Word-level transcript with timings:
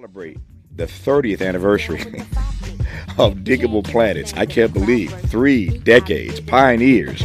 celebrate 0.00 0.38
the 0.76 0.86
30th 0.86 1.46
anniversary 1.46 2.00
of 3.18 3.44
Digable 3.44 3.84
Planets. 3.84 4.32
I 4.32 4.46
can't 4.46 4.72
believe 4.72 5.12
three 5.28 5.76
decades, 5.80 6.40
pioneers 6.40 7.22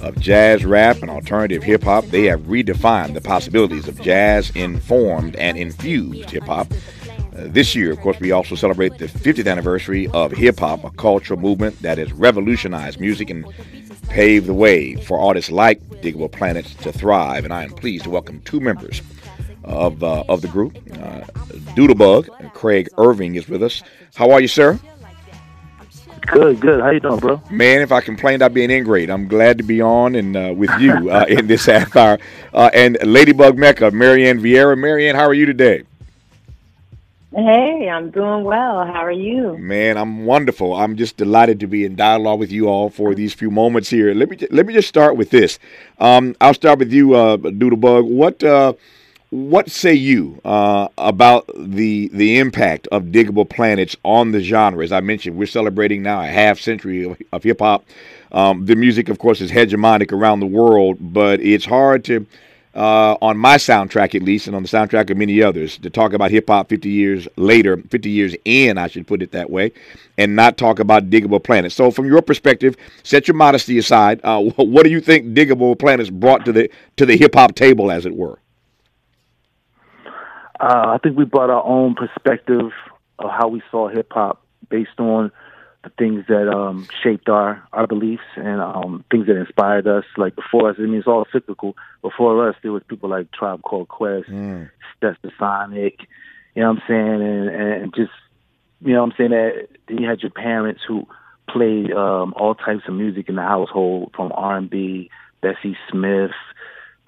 of 0.00 0.18
jazz 0.18 0.64
rap 0.64 0.96
and 1.00 1.12
alternative 1.12 1.62
hip 1.62 1.84
hop. 1.84 2.06
They 2.06 2.24
have 2.24 2.40
redefined 2.40 3.14
the 3.14 3.20
possibilities 3.20 3.86
of 3.86 4.00
jazz 4.00 4.50
informed 4.56 5.36
and 5.36 5.56
infused 5.56 6.30
hip 6.30 6.42
hop. 6.42 6.66
Uh, 6.72 7.44
this 7.46 7.76
year, 7.76 7.92
of 7.92 8.00
course, 8.00 8.18
we 8.18 8.32
also 8.32 8.56
celebrate 8.56 8.98
the 8.98 9.06
50th 9.06 9.48
anniversary 9.48 10.08
of 10.08 10.32
hip 10.32 10.58
hop, 10.58 10.82
a 10.82 10.90
cultural 10.90 11.38
movement 11.38 11.80
that 11.82 11.98
has 11.98 12.12
revolutionized 12.12 12.98
music 12.98 13.30
and 13.30 13.46
paved 14.08 14.46
the 14.46 14.54
way 14.54 14.96
for 14.96 15.20
artists 15.20 15.52
like 15.52 15.80
Digable 16.02 16.32
Planets 16.32 16.74
to 16.74 16.90
thrive. 16.90 17.44
And 17.44 17.54
I 17.54 17.62
am 17.62 17.70
pleased 17.70 18.04
to 18.04 18.10
welcome 18.10 18.40
two 18.40 18.58
members 18.58 19.02
of 19.68 20.02
uh, 20.02 20.24
of 20.28 20.42
the 20.42 20.48
group. 20.48 20.76
Uh, 20.92 21.20
Doodlebug, 21.76 22.52
Craig 22.54 22.88
Irving 22.98 23.36
is 23.36 23.48
with 23.48 23.62
us. 23.62 23.82
How 24.14 24.30
are 24.30 24.40
you, 24.40 24.48
sir? 24.48 24.78
Good, 26.22 26.60
good. 26.60 26.80
How 26.80 26.90
you 26.90 27.00
doing, 27.00 27.20
bro? 27.20 27.40
Man, 27.50 27.80
if 27.80 27.90
I 27.90 28.00
complained, 28.00 28.42
I'd 28.42 28.52
be 28.52 28.64
an 28.64 28.70
ingrate. 28.70 29.08
I'm 29.08 29.28
glad 29.28 29.56
to 29.58 29.64
be 29.64 29.80
on 29.80 30.14
and 30.14 30.36
uh, 30.36 30.52
with 30.54 30.70
you 30.78 31.10
uh, 31.10 31.24
in 31.28 31.46
this 31.46 31.66
half 31.66 31.96
hour. 31.96 32.18
Uh, 32.52 32.70
and 32.74 32.98
Ladybug 33.02 33.56
Mecca, 33.56 33.90
Marianne 33.90 34.38
Vieira. 34.38 34.76
Marianne, 34.76 35.14
how 35.16 35.26
are 35.26 35.34
you 35.34 35.46
today? 35.46 35.84
Hey, 37.34 37.88
I'm 37.88 38.10
doing 38.10 38.44
well. 38.44 38.84
How 38.86 39.04
are 39.04 39.12
you? 39.12 39.56
Man, 39.58 39.96
I'm 39.96 40.24
wonderful. 40.24 40.74
I'm 40.74 40.96
just 40.96 41.16
delighted 41.16 41.60
to 41.60 41.66
be 41.66 41.84
in 41.84 41.94
dialogue 41.94 42.40
with 42.40 42.50
you 42.50 42.68
all 42.68 42.90
for 42.90 43.14
these 43.14 43.32
few 43.32 43.50
moments 43.50 43.88
here. 43.88 44.12
Let 44.14 44.30
me 44.30 44.38
let 44.50 44.66
me 44.66 44.74
just 44.74 44.88
start 44.88 45.16
with 45.16 45.30
this. 45.30 45.58
Um, 45.98 46.34
I'll 46.40 46.54
start 46.54 46.78
with 46.78 46.92
you, 46.92 47.14
uh, 47.14 47.36
Doodlebug. 47.36 48.06
What 48.08 48.42
uh, 48.42 48.72
what 49.30 49.70
say 49.70 49.92
you 49.92 50.40
uh, 50.44 50.88
about 50.96 51.50
the 51.54 52.08
the 52.14 52.38
impact 52.38 52.86
of 52.88 53.04
Digable 53.04 53.48
Planets 53.48 53.94
on 54.02 54.32
the 54.32 54.40
genre? 54.40 54.82
As 54.82 54.92
I 54.92 55.00
mentioned, 55.00 55.36
we're 55.36 55.46
celebrating 55.46 56.02
now 56.02 56.22
a 56.22 56.26
half 56.26 56.58
century 56.58 57.04
of, 57.04 57.20
of 57.32 57.42
hip 57.42 57.60
hop. 57.60 57.84
Um, 58.32 58.64
the 58.64 58.76
music, 58.76 59.08
of 59.08 59.18
course, 59.18 59.40
is 59.40 59.50
hegemonic 59.50 60.12
around 60.12 60.40
the 60.40 60.46
world, 60.46 60.98
but 61.00 61.40
it's 61.40 61.64
hard 61.64 62.04
to, 62.04 62.26
uh, 62.74 63.16
on 63.22 63.38
my 63.38 63.56
soundtrack 63.56 64.14
at 64.14 64.22
least, 64.22 64.46
and 64.46 64.56
on 64.56 64.62
the 64.62 64.68
soundtrack 64.68 65.10
of 65.10 65.16
many 65.16 65.42
others, 65.42 65.78
to 65.78 65.88
talk 65.88 66.12
about 66.12 66.30
hip 66.30 66.48
hop 66.48 66.68
50 66.68 66.90
years 66.90 67.26
later, 67.36 67.76
50 67.76 68.10
years 68.10 68.34
in, 68.44 68.76
I 68.76 68.86
should 68.86 69.06
put 69.06 69.22
it 69.22 69.32
that 69.32 69.50
way, 69.50 69.72
and 70.16 70.36
not 70.36 70.56
talk 70.56 70.78
about 70.78 71.10
Digable 71.10 71.42
Planets. 71.42 71.74
So, 71.74 71.90
from 71.90 72.06
your 72.06 72.22
perspective, 72.22 72.76
set 73.02 73.28
your 73.28 73.34
modesty 73.34 73.76
aside. 73.76 74.20
Uh, 74.24 74.40
what 74.40 74.84
do 74.84 74.90
you 74.90 75.02
think 75.02 75.34
Digable 75.34 75.78
Planets 75.78 76.08
brought 76.08 76.46
to 76.46 76.52
the 76.52 76.70
to 76.96 77.04
the 77.04 77.16
hip 77.16 77.34
hop 77.34 77.54
table, 77.54 77.90
as 77.90 78.06
it 78.06 78.14
were? 78.14 78.38
Uh, 80.60 80.94
I 80.94 80.98
think 81.02 81.16
we 81.16 81.24
brought 81.24 81.50
our 81.50 81.64
own 81.64 81.94
perspective 81.94 82.72
of 83.18 83.30
how 83.30 83.48
we 83.48 83.62
saw 83.70 83.88
hip 83.88 84.12
hop 84.12 84.44
based 84.68 84.98
on 84.98 85.30
the 85.84 85.90
things 85.90 86.24
that 86.28 86.48
um, 86.48 86.88
shaped 87.02 87.28
our, 87.28 87.62
our 87.72 87.86
beliefs 87.86 88.24
and 88.36 88.60
um, 88.60 89.04
things 89.10 89.26
that 89.26 89.36
inspired 89.36 89.86
us. 89.86 90.04
Like 90.16 90.34
before 90.34 90.70
us, 90.70 90.76
I 90.78 90.82
mean, 90.82 90.96
it's 90.96 91.06
all 91.06 91.26
cyclical. 91.32 91.76
Before 92.02 92.48
us, 92.48 92.56
there 92.62 92.72
was 92.72 92.82
people 92.88 93.08
like 93.08 93.30
Tribe 93.30 93.62
Called 93.62 93.88
Quest, 93.88 94.28
mm. 94.28 94.68
Stetsasonic, 95.00 95.94
you 96.54 96.62
know 96.62 96.72
what 96.72 96.78
I'm 96.78 96.82
saying, 96.88 97.22
and, 97.22 97.48
and 97.48 97.94
just 97.94 98.10
you 98.80 98.92
know 98.92 99.04
what 99.04 99.12
I'm 99.12 99.16
saying 99.16 99.30
that 99.30 99.68
you 99.88 100.08
had 100.08 100.20
your 100.22 100.30
parents 100.30 100.82
who 100.86 101.06
played 101.48 101.92
um, 101.92 102.34
all 102.36 102.54
types 102.54 102.82
of 102.88 102.94
music 102.94 103.28
in 103.28 103.36
the 103.36 103.42
household, 103.42 104.12
from 104.14 104.32
R&B, 104.34 105.10
Bessie 105.40 105.76
Smith 105.90 106.32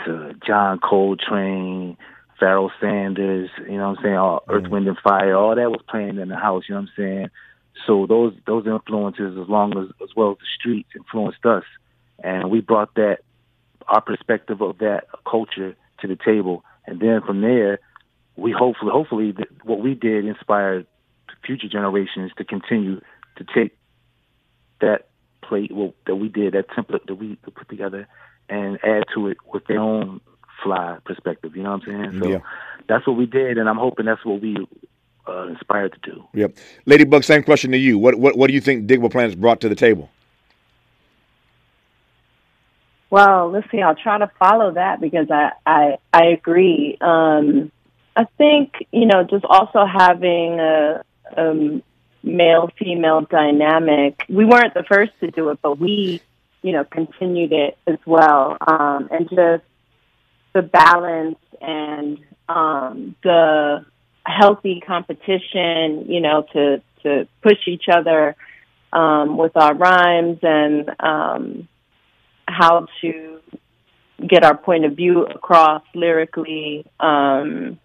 to 0.05 0.35
John 0.47 0.79
Coltrane 0.79 1.97
Pharoah 2.41 2.73
Sanders, 2.81 3.51
you 3.69 3.77
know 3.77 3.91
what 3.91 3.99
I'm 3.99 4.03
saying, 4.03 4.17
all 4.17 4.43
Earth, 4.49 4.65
mm. 4.65 4.71
Wind 4.71 4.89
and 4.89 4.99
Fire, 4.99 5.37
all 5.37 5.55
that 5.55 5.71
was 5.71 5.83
playing 5.89 6.19
in 6.19 6.29
the 6.29 6.37
house, 6.37 6.65
you 6.69 6.75
know 6.75 6.81
what 6.81 6.89
I'm 6.89 6.95
saying? 6.97 7.31
So 7.87 8.07
those 8.07 8.35
those 8.47 8.67
influences 8.67 9.39
as 9.39 9.49
long 9.49 9.77
as 9.79 9.89
as 10.03 10.09
well 10.17 10.33
as 10.33 10.39
the 10.39 10.47
streets 10.59 10.91
influenced 10.97 11.45
us. 11.45 11.65
And 12.23 12.51
we 12.51 12.61
brought 12.61 12.95
that 12.95 13.19
our 13.87 14.01
perspective 14.01 14.61
of 14.61 14.79
that 14.79 15.05
culture 15.29 15.77
to 16.01 16.09
the 16.09 16.17
table. 16.17 16.65
And 16.87 17.01
then 17.01 17.23
from 17.25 17.41
there 17.41 17.79
we 18.37 18.53
hopefully 18.53 18.91
hopefully 18.93 19.35
what 19.65 19.81
we 19.81 19.95
did 19.95 20.25
inspired 20.25 20.87
future 21.45 21.69
generations 21.69 22.33
to 22.39 22.45
continue 22.45 23.01
to 23.37 23.45
take 23.55 23.77
that 24.81 25.09
plate 25.43 25.73
well, 25.73 25.95
that 26.07 26.17
we 26.17 26.29
did, 26.29 26.55
that 26.55 26.69
template 26.71 27.07
that 27.07 27.15
we 27.15 27.37
put 27.37 27.69
together 27.69 28.09
and 28.49 28.79
add 28.85 29.05
to 29.15 29.29
it 29.29 29.39
with 29.53 29.67
their 29.67 29.79
own 29.79 30.21
fly 30.63 30.99
perspective. 31.05 31.57
You 31.57 31.63
know 31.63 31.73
what 31.73 31.89
I'm 31.89 32.11
saying? 32.13 32.23
So 32.23 32.29
yeah. 32.29 32.39
that's 32.89 33.07
what 33.07 33.17
we 33.17 33.27
did, 33.27 33.59
and 33.59 33.69
I'm 33.69 33.77
hoping 33.77 34.07
that's 34.07 34.25
what 34.25 34.41
we 34.41 34.57
uh, 35.29 35.47
inspired 35.49 35.93
to 35.93 36.11
do. 36.11 36.25
Yep. 36.35 36.57
Ladybug, 36.87 37.25
same 37.25 37.43
question 37.43 37.71
to 37.73 37.79
you. 37.79 37.99
What 37.99 38.17
what 38.17 38.37
what 38.37 38.49
do 38.49 38.55
you 38.55 38.61
think 38.61 38.87
Digable 38.87 39.11
Planets 39.11 39.35
brought 39.35 39.61
to 39.61 39.69
the 39.69 39.75
table? 39.75 40.11
Well, 43.11 43.51
let's 43.51 43.69
see. 43.73 43.83
I'll 43.83 43.97
try 43.97 44.19
to 44.19 44.31
follow 44.39 44.73
that 44.73 45.01
because 45.01 45.31
I 45.31 45.53
I, 45.67 45.99
I 46.13 46.27
agree. 46.27 46.97
Um, 47.01 47.73
I 48.17 48.25
think 48.39 48.87
you 48.93 49.07
know 49.07 49.25
just 49.25 49.45
also 49.45 49.85
having 49.85 50.61
a, 50.61 51.05
a 51.37 51.83
male 52.23 52.71
female 52.79 53.23
dynamic. 53.23 54.25
We 54.29 54.45
weren't 54.45 54.75
the 54.75 54.85
first 54.85 55.13
to 55.21 55.31
do 55.31 55.51
it, 55.51 55.59
but 55.61 55.79
we 55.79 56.23
you 56.63 56.73
know 56.73 56.85
continued 56.85 57.53
it 57.53 57.79
as 57.87 57.99
well, 58.07 58.57
um, 58.61 59.09
and 59.11 59.29
just 59.29 59.65
the 60.53 60.63
balance 60.63 61.39
and 61.61 62.19
um, 62.49 63.15
the 63.23 63.85
healthy 64.25 64.83
competition, 64.87 66.07
you 66.09 66.21
know, 66.21 66.45
to 66.53 66.83
to 67.03 67.27
push 67.43 67.67
each 67.67 67.85
other 67.91 68.37
um, 68.93 69.37
with 69.37 69.57
our 69.57 69.75
rhymes 69.75 70.39
and 70.43 70.91
um, 71.01 71.69
how 72.47 72.87
to 73.01 73.41
get 74.29 74.45
our 74.45 74.57
point 74.57 74.85
of 74.85 74.97
view 74.97 75.25
across 75.25 75.83
lyrically, 75.95 76.85
um, 76.99 77.79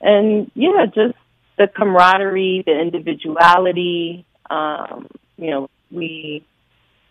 and 0.00 0.50
yeah, 0.54 0.86
just 0.86 1.14
the 1.56 1.68
camaraderie, 1.68 2.62
the 2.66 2.78
individuality. 2.78 4.24
Um, 4.48 5.06
you 5.36 5.50
know, 5.50 5.70
we 5.90 6.44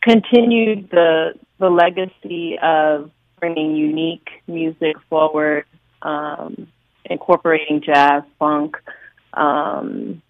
continued 0.02 0.90
the 0.92 1.34
the 1.60 1.70
legacy 1.70 2.58
of 2.62 3.12
bringing 3.40 3.76
unique 3.76 4.30
music 4.48 4.96
forward, 5.10 5.66
um, 6.02 6.68
incorporating 7.06 7.82
jazz, 7.82 8.24
funk, 8.38 8.78
um, 9.34 10.22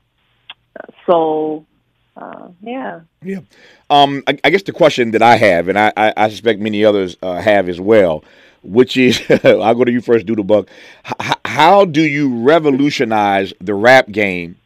soul. 1.05 1.65
Uh, 2.15 2.49
yeah. 2.61 3.01
Yeah. 3.23 3.39
Um, 3.89 4.23
I, 4.27 4.37
I, 4.43 4.49
guess 4.49 4.63
the 4.63 4.73
question 4.73 5.11
that 5.11 5.21
I 5.21 5.37
have, 5.37 5.69
and 5.69 5.79
I, 5.79 5.93
I, 5.95 6.13
I 6.17 6.29
suspect 6.29 6.59
many 6.59 6.83
others 6.83 7.15
uh, 7.21 7.39
have 7.39 7.69
as 7.69 7.79
well, 7.79 8.23
which 8.61 8.97
is 8.97 9.21
I'll 9.43 9.75
go 9.75 9.85
to 9.85 9.91
you 9.91 10.01
first, 10.01 10.25
Doodlebug. 10.25 10.67
H- 11.07 11.37
how 11.45 11.85
do 11.85 12.01
you 12.01 12.43
revolutionize 12.43 13.53
the 13.61 13.73
rap 13.73 14.09
game 14.11 14.57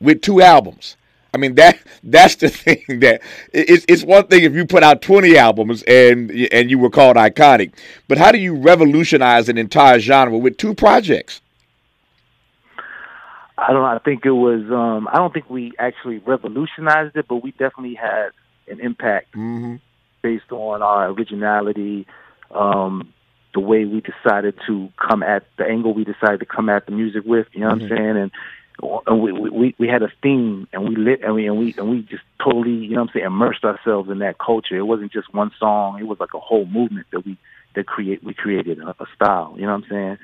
with 0.00 0.22
two 0.22 0.40
albums? 0.40 0.96
I 1.32 1.38
mean 1.38 1.54
that 1.54 1.78
that's 2.02 2.36
the 2.36 2.48
thing 2.62 3.00
that 3.00 3.22
it's 3.52 3.84
it's 3.88 4.02
one 4.02 4.26
thing 4.26 4.44
if 4.44 4.54
you 4.54 4.66
put 4.66 4.82
out 4.82 5.02
20 5.02 5.36
albums 5.36 5.82
and 5.84 6.30
and 6.52 6.70
you 6.70 6.78
were 6.78 6.90
called 6.90 7.16
iconic, 7.16 7.72
but 8.08 8.18
how 8.18 8.32
do 8.32 8.38
you 8.38 8.56
revolutionize 8.56 9.48
an 9.48 9.58
entire 9.58 9.98
genre 9.98 10.38
with 10.38 10.56
two 10.56 10.74
projects? 10.74 11.40
I 13.60 13.72
don't. 13.72 13.84
I 13.84 13.98
think 13.98 14.24
it 14.24 14.30
was. 14.30 14.62
Um, 14.70 15.06
I 15.12 15.18
don't 15.18 15.34
think 15.34 15.50
we 15.50 15.72
actually 15.78 16.18
revolutionized 16.18 17.16
it, 17.16 17.26
but 17.28 17.36
we 17.36 17.50
definitely 17.52 17.94
had 17.94 18.30
an 18.68 18.80
impact 18.80 19.32
mm-hmm. 19.32 19.76
based 20.22 20.50
on 20.50 20.82
our 20.82 21.10
originality, 21.10 22.06
um, 22.52 23.12
the 23.52 23.60
way 23.60 23.84
we 23.84 24.00
decided 24.00 24.54
to 24.66 24.88
come 24.96 25.22
at 25.22 25.44
the 25.58 25.64
angle 25.64 25.92
we 25.92 26.04
decided 26.04 26.40
to 26.40 26.46
come 26.46 26.70
at 26.70 26.86
the 26.86 26.92
music 26.92 27.24
with. 27.26 27.48
You 27.52 27.60
know 27.60 27.68
mm-hmm. 27.68 27.82
what 27.82 27.92
I'm 27.92 27.98
mm-hmm. 27.98 28.04
saying? 28.04 28.16
And 28.16 28.30
and 29.06 29.20
we, 29.20 29.32
we 29.32 29.74
we 29.78 29.88
had 29.88 30.02
a 30.02 30.12
theme 30.22 30.68
and 30.72 30.88
we 30.88 30.96
lit 30.96 31.22
and 31.22 31.34
we 31.34 31.46
and 31.46 31.58
we 31.58 31.74
and 31.76 31.90
we 31.90 32.02
just 32.02 32.22
totally 32.42 32.70
you 32.70 32.90
know 32.90 33.02
what 33.02 33.10
I'm 33.10 33.12
saying 33.14 33.26
immersed 33.26 33.64
ourselves 33.64 34.10
in 34.10 34.18
that 34.20 34.38
culture. 34.38 34.76
It 34.76 34.86
wasn't 34.86 35.12
just 35.12 35.32
one 35.34 35.50
song; 35.58 35.98
it 36.00 36.04
was 36.04 36.20
like 36.20 36.34
a 36.34 36.40
whole 36.40 36.66
movement 36.66 37.06
that 37.12 37.24
we 37.24 37.36
that 37.74 37.86
create 37.86 38.22
we 38.22 38.34
created 38.34 38.78
a, 38.78 38.90
a 38.90 39.06
style. 39.14 39.54
You 39.56 39.66
know 39.66 39.72
what 39.72 39.84
I'm 39.84 39.90
saying? 39.90 40.18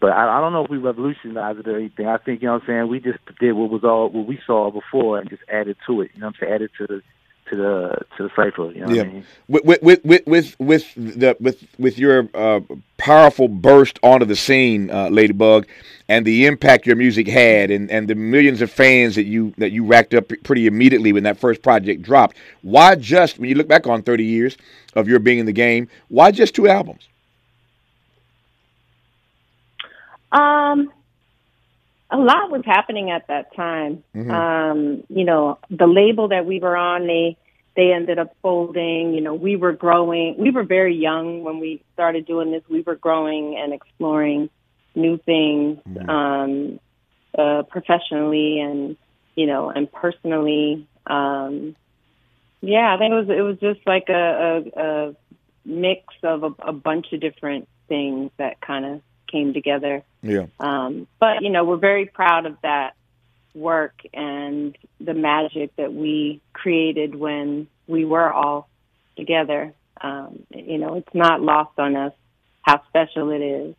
But 0.00 0.12
I, 0.12 0.38
I 0.38 0.40
don't 0.40 0.52
know 0.52 0.64
if 0.64 0.70
we 0.70 0.78
revolutionized 0.78 1.60
it 1.60 1.68
or 1.68 1.76
anything. 1.76 2.06
I 2.06 2.18
think 2.18 2.42
you 2.42 2.46
know 2.46 2.54
what 2.54 2.62
I'm 2.62 2.68
saying. 2.68 2.88
We 2.88 3.00
just 3.00 3.18
did 3.40 3.52
what 3.52 3.70
was 3.70 3.84
all 3.84 4.08
what 4.08 4.26
we 4.26 4.38
saw 4.46 4.70
before 4.70 5.18
and 5.18 5.28
just 5.28 5.42
added 5.48 5.76
to 5.86 6.02
it. 6.02 6.10
You 6.14 6.20
know 6.20 6.26
what 6.28 6.36
I'm 6.36 6.40
saying? 6.40 6.52
Added 6.52 6.70
to 6.78 6.86
the 6.86 7.02
to 7.50 7.56
the 7.56 7.98
to 8.16 8.22
the 8.24 8.30
cipher. 8.36 8.70
You 8.72 8.86
know 8.86 8.92
yeah. 8.92 9.02
I 9.02 9.06
mean? 9.06 9.26
with, 9.48 9.82
with 9.82 10.04
with 10.04 10.26
with 10.26 10.56
with 10.58 10.94
the 10.94 11.36
with 11.40 11.64
with 11.78 11.98
your 11.98 12.28
uh, 12.34 12.60
powerful 12.96 13.48
burst 13.48 13.98
onto 14.02 14.26
the 14.26 14.36
scene, 14.36 14.90
uh, 14.90 15.08
Ladybug, 15.08 15.66
and 16.08 16.24
the 16.26 16.46
impact 16.46 16.86
your 16.86 16.96
music 16.96 17.28
had, 17.28 17.70
and, 17.70 17.90
and 17.90 18.08
the 18.08 18.14
millions 18.14 18.62
of 18.62 18.70
fans 18.70 19.14
that 19.14 19.24
you 19.24 19.52
that 19.58 19.70
you 19.70 19.84
racked 19.84 20.14
up 20.14 20.30
pretty 20.44 20.66
immediately 20.66 21.12
when 21.12 21.22
that 21.24 21.38
first 21.38 21.62
project 21.62 22.02
dropped. 22.02 22.36
Why 22.62 22.94
just 22.94 23.38
when 23.38 23.48
you 23.48 23.54
look 23.54 23.68
back 23.68 23.86
on 23.86 24.02
thirty 24.02 24.24
years 24.24 24.56
of 24.94 25.08
your 25.08 25.18
being 25.18 25.38
in 25.38 25.46
the 25.46 25.52
game? 25.52 25.88
Why 26.08 26.30
just 26.30 26.54
two 26.54 26.68
albums? 26.68 27.08
Um, 30.32 30.92
a 32.10 32.16
lot 32.16 32.50
was 32.50 32.62
happening 32.64 33.10
at 33.10 33.26
that 33.28 33.54
time. 33.54 34.02
Mm-hmm. 34.14 34.30
Um, 34.30 35.04
you 35.08 35.24
know, 35.24 35.58
the 35.70 35.86
label 35.86 36.28
that 36.28 36.46
we 36.46 36.58
were 36.58 36.76
on, 36.76 37.06
they 37.06 37.36
they 37.76 37.92
ended 37.92 38.18
up 38.18 38.34
folding. 38.42 39.14
You 39.14 39.20
know, 39.20 39.34
we 39.34 39.56
were 39.56 39.72
growing. 39.72 40.36
We 40.38 40.50
were 40.50 40.64
very 40.64 40.96
young 40.96 41.42
when 41.42 41.60
we 41.60 41.82
started 41.94 42.26
doing 42.26 42.50
this. 42.50 42.62
We 42.68 42.82
were 42.82 42.96
growing 42.96 43.56
and 43.58 43.72
exploring 43.72 44.50
new 44.94 45.18
things 45.18 45.78
mm-hmm. 45.88 46.10
um, 46.10 46.80
uh, 47.38 47.62
professionally 47.64 48.60
and 48.60 48.96
you 49.34 49.46
know 49.46 49.70
and 49.70 49.90
personally. 49.90 50.88
Um, 51.06 51.76
yeah, 52.60 52.94
I 52.94 52.98
think 52.98 53.12
it 53.12 53.14
was 53.14 53.28
it 53.28 53.42
was 53.42 53.58
just 53.60 53.86
like 53.86 54.08
a, 54.08 54.64
a, 54.74 54.80
a 54.82 55.16
mix 55.64 56.02
of 56.22 56.42
a, 56.42 56.54
a 56.60 56.72
bunch 56.72 57.12
of 57.12 57.20
different 57.20 57.68
things 57.86 58.30
that 58.38 58.60
kind 58.60 58.84
of 58.84 59.02
came 59.30 59.52
together. 59.52 60.02
Yeah. 60.22 60.46
Um, 60.58 61.06
but 61.20 61.42
you 61.42 61.50
know, 61.50 61.64
we're 61.64 61.76
very 61.76 62.06
proud 62.06 62.46
of 62.46 62.56
that 62.62 62.94
work 63.54 64.02
and 64.12 64.76
the 65.00 65.14
magic 65.14 65.74
that 65.76 65.92
we 65.92 66.40
created 66.52 67.14
when 67.14 67.66
we 67.86 68.04
were 68.04 68.32
all 68.32 68.68
together. 69.16 69.72
Um, 70.00 70.44
you 70.54 70.78
know, 70.78 70.94
it's 70.94 71.14
not 71.14 71.40
lost 71.42 71.78
on 71.78 71.96
us 71.96 72.12
how 72.62 72.82
special 72.88 73.30
it 73.30 73.42
is. 73.42 73.74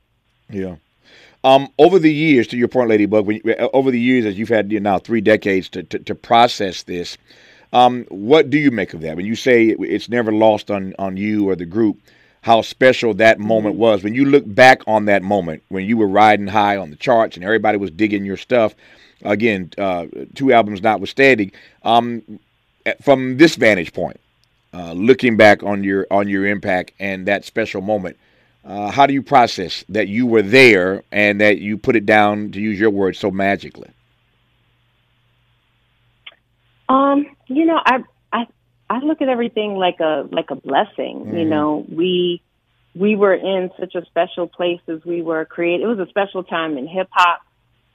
Yeah. 0.50 0.75
Um, 1.44 1.69
over 1.78 2.00
the 2.00 2.13
years, 2.13 2.48
to 2.48 2.57
your 2.57 2.68
point, 2.68 2.90
Ladybug, 2.90 3.25
when 3.25 3.40
you, 3.44 3.56
over 3.74 3.92
the 3.92 4.00
years, 4.00 4.25
as 4.25 4.38
you've 4.38 4.50
had 4.50 4.72
you 4.72 4.80
know, 4.80 4.92
now 4.92 5.00
three 5.00 5.22
decades 5.22 5.69
to, 5.69 5.84
to, 5.84 6.00
to 6.00 6.16
process 6.16 6.84
this, 6.84 7.18
um, 7.72 8.06
what 8.10 8.50
do 8.50 8.57
you 8.57 8.72
make 8.72 8.94
of 8.94 9.01
that? 9.01 9.16
When 9.16 9.25
you 9.25 9.36
say 9.36 9.68
it's 9.68 10.10
never 10.10 10.34
lost 10.34 10.69
on, 10.69 10.94
on 11.00 11.16
you 11.16 11.48
or 11.50 11.56
the 11.56 11.66
group, 11.66 12.01
how 12.41 12.62
special 12.62 13.13
that 13.15 13.39
moment 13.39 13.75
mm-hmm. 13.75 13.81
was. 13.81 14.03
When 14.03 14.15
you 14.15 14.25
look 14.25 14.44
back 14.45 14.81
on 14.88 15.06
that 15.06 15.24
moment, 15.24 15.63
when 15.69 15.86
you 15.86 15.97
were 15.97 16.07
riding 16.07 16.47
high 16.47 16.77
on 16.77 16.89
the 16.89 16.95
charts 16.95 17.36
and 17.36 17.44
everybody 17.44 17.77
was 17.77 17.91
digging 17.91 18.25
your 18.25 18.38
stuff, 18.38 18.75
again, 19.24 19.71
uh, 19.77 20.06
two 20.36 20.53
albums 20.53 20.81
notwithstanding, 20.81 21.51
um, 21.83 22.39
from 23.01 23.38
this 23.38 23.56
vantage 23.56 23.94
point, 23.94 24.19
uh, 24.74 24.94
looking 24.94 25.36
back 25.36 25.63
on 25.63 25.83
your 25.83 26.06
on 26.12 26.30
your 26.30 26.45
impact 26.45 26.91
and 27.00 27.27
that 27.27 27.44
special 27.44 27.81
moment, 27.81 28.18
uh, 28.63 28.91
how 28.91 29.06
do 29.06 29.13
you 29.13 29.21
process 29.21 29.83
that 29.89 30.07
you 30.07 30.25
were 30.25 30.41
there 30.41 31.03
and 31.12 31.41
that 31.41 31.59
you 31.59 31.77
put 31.77 31.95
it 31.95 32.06
down, 32.06 32.51
to 32.51 32.59
use 32.59 32.80
your 32.80 32.89
words, 32.89 33.18
so 33.18 33.31
magically? 33.31 33.89
Um, 36.88 37.25
you 37.47 37.65
know, 37.65 37.80
I 37.86 38.03
I 38.31 38.47
look 38.97 39.21
at 39.21 39.30
everything 39.30 39.75
like 39.75 40.00
a 40.00 40.27
like 40.31 40.50
a 40.50 40.56
blessing. 40.56 41.25
Mm-hmm. 41.25 41.38
You 41.38 41.45
know, 41.45 41.86
we 41.88 42.41
we 42.95 43.15
were 43.15 43.36
in 43.36 43.69
such 43.80 43.95
a 43.95 44.03
special 44.06 44.47
place 44.47 44.81
as 44.88 45.06
we 45.06 45.21
were 45.21 45.45
created. 45.45 45.83
It 45.83 45.88
was 45.88 46.00
a 46.00 46.09
special 46.09 46.44
time 46.44 46.77
in 46.77 46.88
hip 46.88 47.07
hop, 47.12 47.41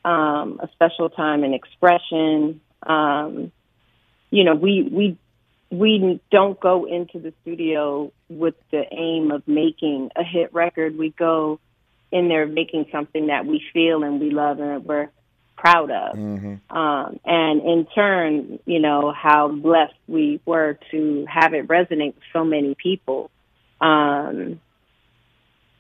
um, 0.05 0.61
a 0.63 0.69
special 0.73 1.11
time 1.11 1.43
in 1.45 1.53
expression. 1.53 2.61
Um, 2.83 3.51
you 4.31 4.45
know, 4.45 4.55
we 4.55 4.83
we 4.91 5.19
we 5.71 6.21
don't 6.31 6.59
go 6.61 6.85
into 6.85 7.19
the 7.19 7.33
studio 7.43 8.13
with 8.29 8.55
the 8.71 8.85
aim 8.93 9.31
of 9.33 9.47
making 9.49 10.11
a 10.15 10.23
hit 10.23 10.55
record. 10.55 10.97
We 10.97 11.11
go 11.11 11.59
in 12.13 12.29
there 12.29 12.47
making 12.47 12.87
something 12.93 13.27
that 13.27 13.45
we 13.45 13.63
feel 13.73 14.05
and 14.05 14.21
we 14.21 14.31
love 14.31 14.61
and 14.61 14.85
we're 14.85 15.09
proud 15.57 15.91
of. 15.91 16.17
Mm-hmm. 16.17 16.77
Um, 16.77 17.21
and 17.25 17.63
in 17.63 17.87
turn, 17.95 18.59
you 18.67 18.81
know, 18.81 19.13
how 19.13 19.49
blessed 19.49 19.95
we 20.07 20.41
were 20.45 20.79
to 20.91 21.27
have 21.29 21.55
it 21.55 21.69
resonate 21.69 22.15
with 22.15 22.25
so 22.33 22.45
many 22.45 22.75
people. 22.75 23.31
Um, 23.81 24.61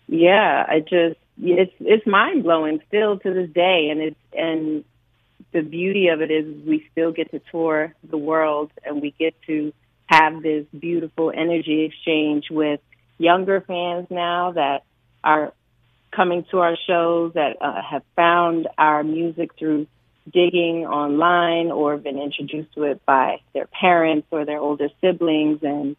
yeah, 0.06 0.64
I 0.68 0.80
just, 0.80 1.18
it's, 1.40 1.72
it's 1.80 2.06
mind 2.06 2.42
blowing 2.42 2.80
still 2.88 3.18
to 3.18 3.34
this 3.34 3.50
day. 3.50 3.88
And 3.90 4.00
it's, 4.00 4.16
and 4.32 4.84
the 5.52 5.62
beauty 5.62 6.08
of 6.08 6.20
it 6.20 6.30
is 6.30 6.66
we 6.66 6.86
still 6.92 7.12
get 7.12 7.30
to 7.30 7.40
tour 7.50 7.94
the 8.08 8.18
world 8.18 8.70
and 8.84 9.00
we 9.00 9.14
get 9.18 9.34
to 9.46 9.72
have 10.06 10.42
this 10.42 10.66
beautiful 10.78 11.32
energy 11.34 11.82
exchange 11.82 12.46
with 12.50 12.80
younger 13.18 13.60
fans 13.60 14.06
now 14.10 14.52
that 14.52 14.84
are 15.22 15.52
coming 16.14 16.44
to 16.50 16.60
our 16.60 16.76
shows 16.86 17.32
that 17.34 17.56
uh, 17.60 17.80
have 17.82 18.02
found 18.16 18.68
our 18.78 19.02
music 19.02 19.50
through 19.58 19.86
digging 20.32 20.86
online 20.86 21.70
or 21.70 21.96
been 21.96 22.18
introduced 22.18 22.72
to 22.74 22.84
it 22.84 23.04
by 23.04 23.40
their 23.52 23.66
parents 23.66 24.26
or 24.30 24.44
their 24.44 24.58
older 24.58 24.88
siblings 25.00 25.58
and 25.62 25.96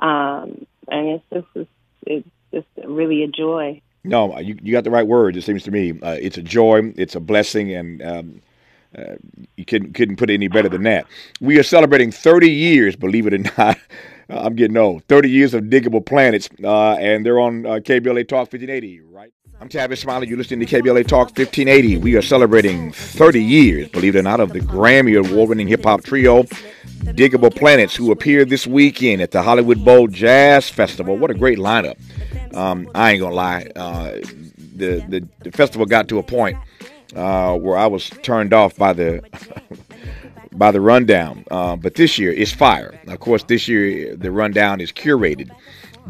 um 0.00 0.66
and 0.88 1.08
it's 1.08 1.24
just 1.32 1.68
it's, 2.06 2.28
just 2.52 2.66
really 2.86 3.22
a 3.22 3.28
joy 3.28 3.80
no 4.02 4.36
you, 4.40 4.58
you 4.62 4.72
got 4.72 4.82
the 4.82 4.90
right 4.90 5.06
word 5.06 5.36
it 5.36 5.44
seems 5.44 5.62
to 5.62 5.70
me 5.70 5.92
uh, 6.02 6.16
it's 6.20 6.38
a 6.38 6.42
joy 6.42 6.92
it's 6.96 7.14
a 7.14 7.20
blessing 7.20 7.72
and 7.72 8.02
um, 8.02 8.42
uh, 8.96 9.16
you 9.56 9.64
couldn't 9.64 9.92
couldn't 9.92 10.16
put 10.16 10.30
it 10.30 10.34
any 10.34 10.48
better 10.48 10.68
than 10.68 10.82
that. 10.82 11.06
We 11.40 11.58
are 11.58 11.62
celebrating 11.62 12.10
30 12.10 12.50
years, 12.50 12.96
believe 12.96 13.26
it 13.26 13.34
or 13.34 13.38
not. 13.58 13.78
I'm 14.30 14.54
getting 14.54 14.76
old. 14.76 15.04
30 15.04 15.30
years 15.30 15.54
of 15.54 15.64
Digable 15.64 16.04
Planets, 16.04 16.48
uh, 16.64 16.92
and 16.94 17.24
they're 17.24 17.40
on 17.40 17.66
uh, 17.66 17.80
KBLA 17.80 18.28
Talk 18.28 18.50
1580, 18.52 19.00
right? 19.00 19.32
I'm 19.60 19.68
Tavis 19.68 19.98
Smiley. 19.98 20.28
You're 20.28 20.38
listening 20.38 20.64
to 20.64 20.66
KBLA 20.66 21.08
Talk 21.08 21.36
1580. 21.36 21.96
We 21.96 22.14
are 22.14 22.22
celebrating 22.22 22.92
30 22.92 23.42
years, 23.42 23.88
believe 23.88 24.14
it 24.14 24.20
or 24.20 24.22
not, 24.22 24.38
of 24.38 24.52
the 24.52 24.60
Grammy 24.60 25.18
Award 25.18 25.48
winning 25.48 25.66
hip 25.66 25.82
hop 25.82 26.04
trio, 26.04 26.44
Digable 26.44 27.52
Planets, 27.52 27.96
who 27.96 28.12
appeared 28.12 28.50
this 28.50 28.68
weekend 28.68 29.20
at 29.20 29.32
the 29.32 29.42
Hollywood 29.42 29.84
Bowl 29.84 30.06
Jazz 30.06 30.70
Festival. 30.70 31.16
What 31.16 31.32
a 31.32 31.34
great 31.34 31.58
lineup. 31.58 31.96
Um, 32.54 32.88
I 32.94 33.10
ain't 33.10 33.20
going 33.20 33.32
to 33.32 33.36
lie. 33.36 33.68
Uh, 33.74 34.10
the, 34.76 35.04
the, 35.08 35.28
the, 35.40 35.50
festival 35.50 35.86
got 35.86 36.08
to 36.10 36.20
a 36.20 36.22
point 36.22 36.56
uh, 37.16 37.58
where 37.58 37.76
I 37.76 37.88
was 37.88 38.10
turned 38.22 38.52
off 38.52 38.76
by 38.76 38.92
the. 38.92 39.22
by 40.52 40.72
the 40.72 40.80
rundown, 40.80 41.44
uh, 41.52 41.76
but 41.76 41.94
this 41.94 42.18
year 42.18 42.32
it's 42.32 42.50
fire. 42.50 42.98
Of 43.06 43.20
course, 43.20 43.44
this 43.44 43.68
year 43.68 44.16
the 44.16 44.32
rundown 44.32 44.80
is 44.80 44.90
curated 44.90 45.50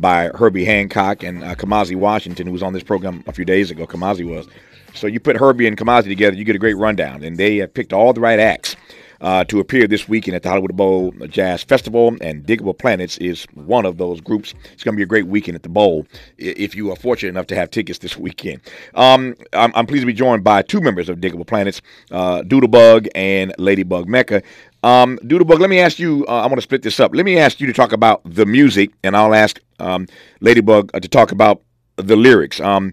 by 0.00 0.30
Herbie 0.34 0.64
Hancock 0.64 1.22
and 1.22 1.42
uh, 1.42 1.54
Kamasi 1.54 1.96
Washington, 1.96 2.46
who 2.46 2.52
was 2.52 2.62
on 2.62 2.72
this 2.72 2.82
program 2.82 3.22
a 3.26 3.32
few 3.32 3.44
days 3.44 3.70
ago. 3.70 3.86
Kamasi 3.86 4.28
was. 4.28 4.46
So 4.94 5.06
you 5.06 5.20
put 5.20 5.36
Herbie 5.36 5.66
and 5.66 5.76
Kamasi 5.76 6.04
together, 6.04 6.36
you 6.36 6.44
get 6.44 6.56
a 6.56 6.58
great 6.58 6.76
rundown. 6.76 7.22
And 7.22 7.36
they 7.36 7.58
have 7.58 7.72
picked 7.72 7.92
all 7.92 8.12
the 8.12 8.20
right 8.20 8.38
acts 8.38 8.76
uh, 9.20 9.44
to 9.44 9.60
appear 9.60 9.86
this 9.86 10.08
weekend 10.08 10.34
at 10.36 10.42
the 10.42 10.48
Hollywood 10.48 10.76
Bowl 10.76 11.12
Jazz 11.28 11.62
Festival, 11.62 12.16
and 12.20 12.44
Digable 12.44 12.76
Planets 12.76 13.18
is 13.18 13.44
one 13.54 13.84
of 13.84 13.98
those 13.98 14.20
groups. 14.20 14.54
It's 14.72 14.84
going 14.84 14.94
to 14.94 14.96
be 14.96 15.02
a 15.02 15.06
great 15.06 15.26
weekend 15.26 15.56
at 15.56 15.62
the 15.62 15.68
Bowl 15.68 16.06
if 16.36 16.74
you 16.74 16.90
are 16.92 16.96
fortunate 16.96 17.30
enough 17.30 17.46
to 17.48 17.56
have 17.56 17.70
tickets 17.70 17.98
this 17.98 18.16
weekend. 18.16 18.60
Um, 18.94 19.34
I'm, 19.52 19.72
I'm, 19.74 19.86
pleased 19.86 20.02
to 20.02 20.06
be 20.06 20.12
joined 20.12 20.44
by 20.44 20.62
two 20.62 20.80
members 20.80 21.08
of 21.08 21.18
Digable 21.18 21.46
Planets, 21.46 21.80
uh, 22.10 22.42
Doodlebug 22.42 23.08
and 23.14 23.54
Ladybug 23.58 24.08
Mecca. 24.08 24.42
Um, 24.82 25.18
Doodlebug, 25.24 25.58
let 25.58 25.70
me 25.70 25.80
ask 25.80 25.98
you. 25.98 26.24
Uh, 26.28 26.42
I 26.42 26.46
want 26.46 26.56
to 26.56 26.62
split 26.62 26.82
this 26.82 27.00
up. 27.00 27.14
Let 27.14 27.24
me 27.24 27.38
ask 27.38 27.60
you 27.60 27.66
to 27.66 27.72
talk 27.72 27.92
about 27.92 28.20
the 28.24 28.46
music, 28.46 28.90
and 29.02 29.16
I'll 29.16 29.34
ask 29.34 29.60
um, 29.78 30.06
Ladybug 30.40 30.90
uh, 30.94 31.00
to 31.00 31.08
talk 31.08 31.32
about 31.32 31.62
the 31.96 32.16
lyrics. 32.16 32.60
Um, 32.60 32.92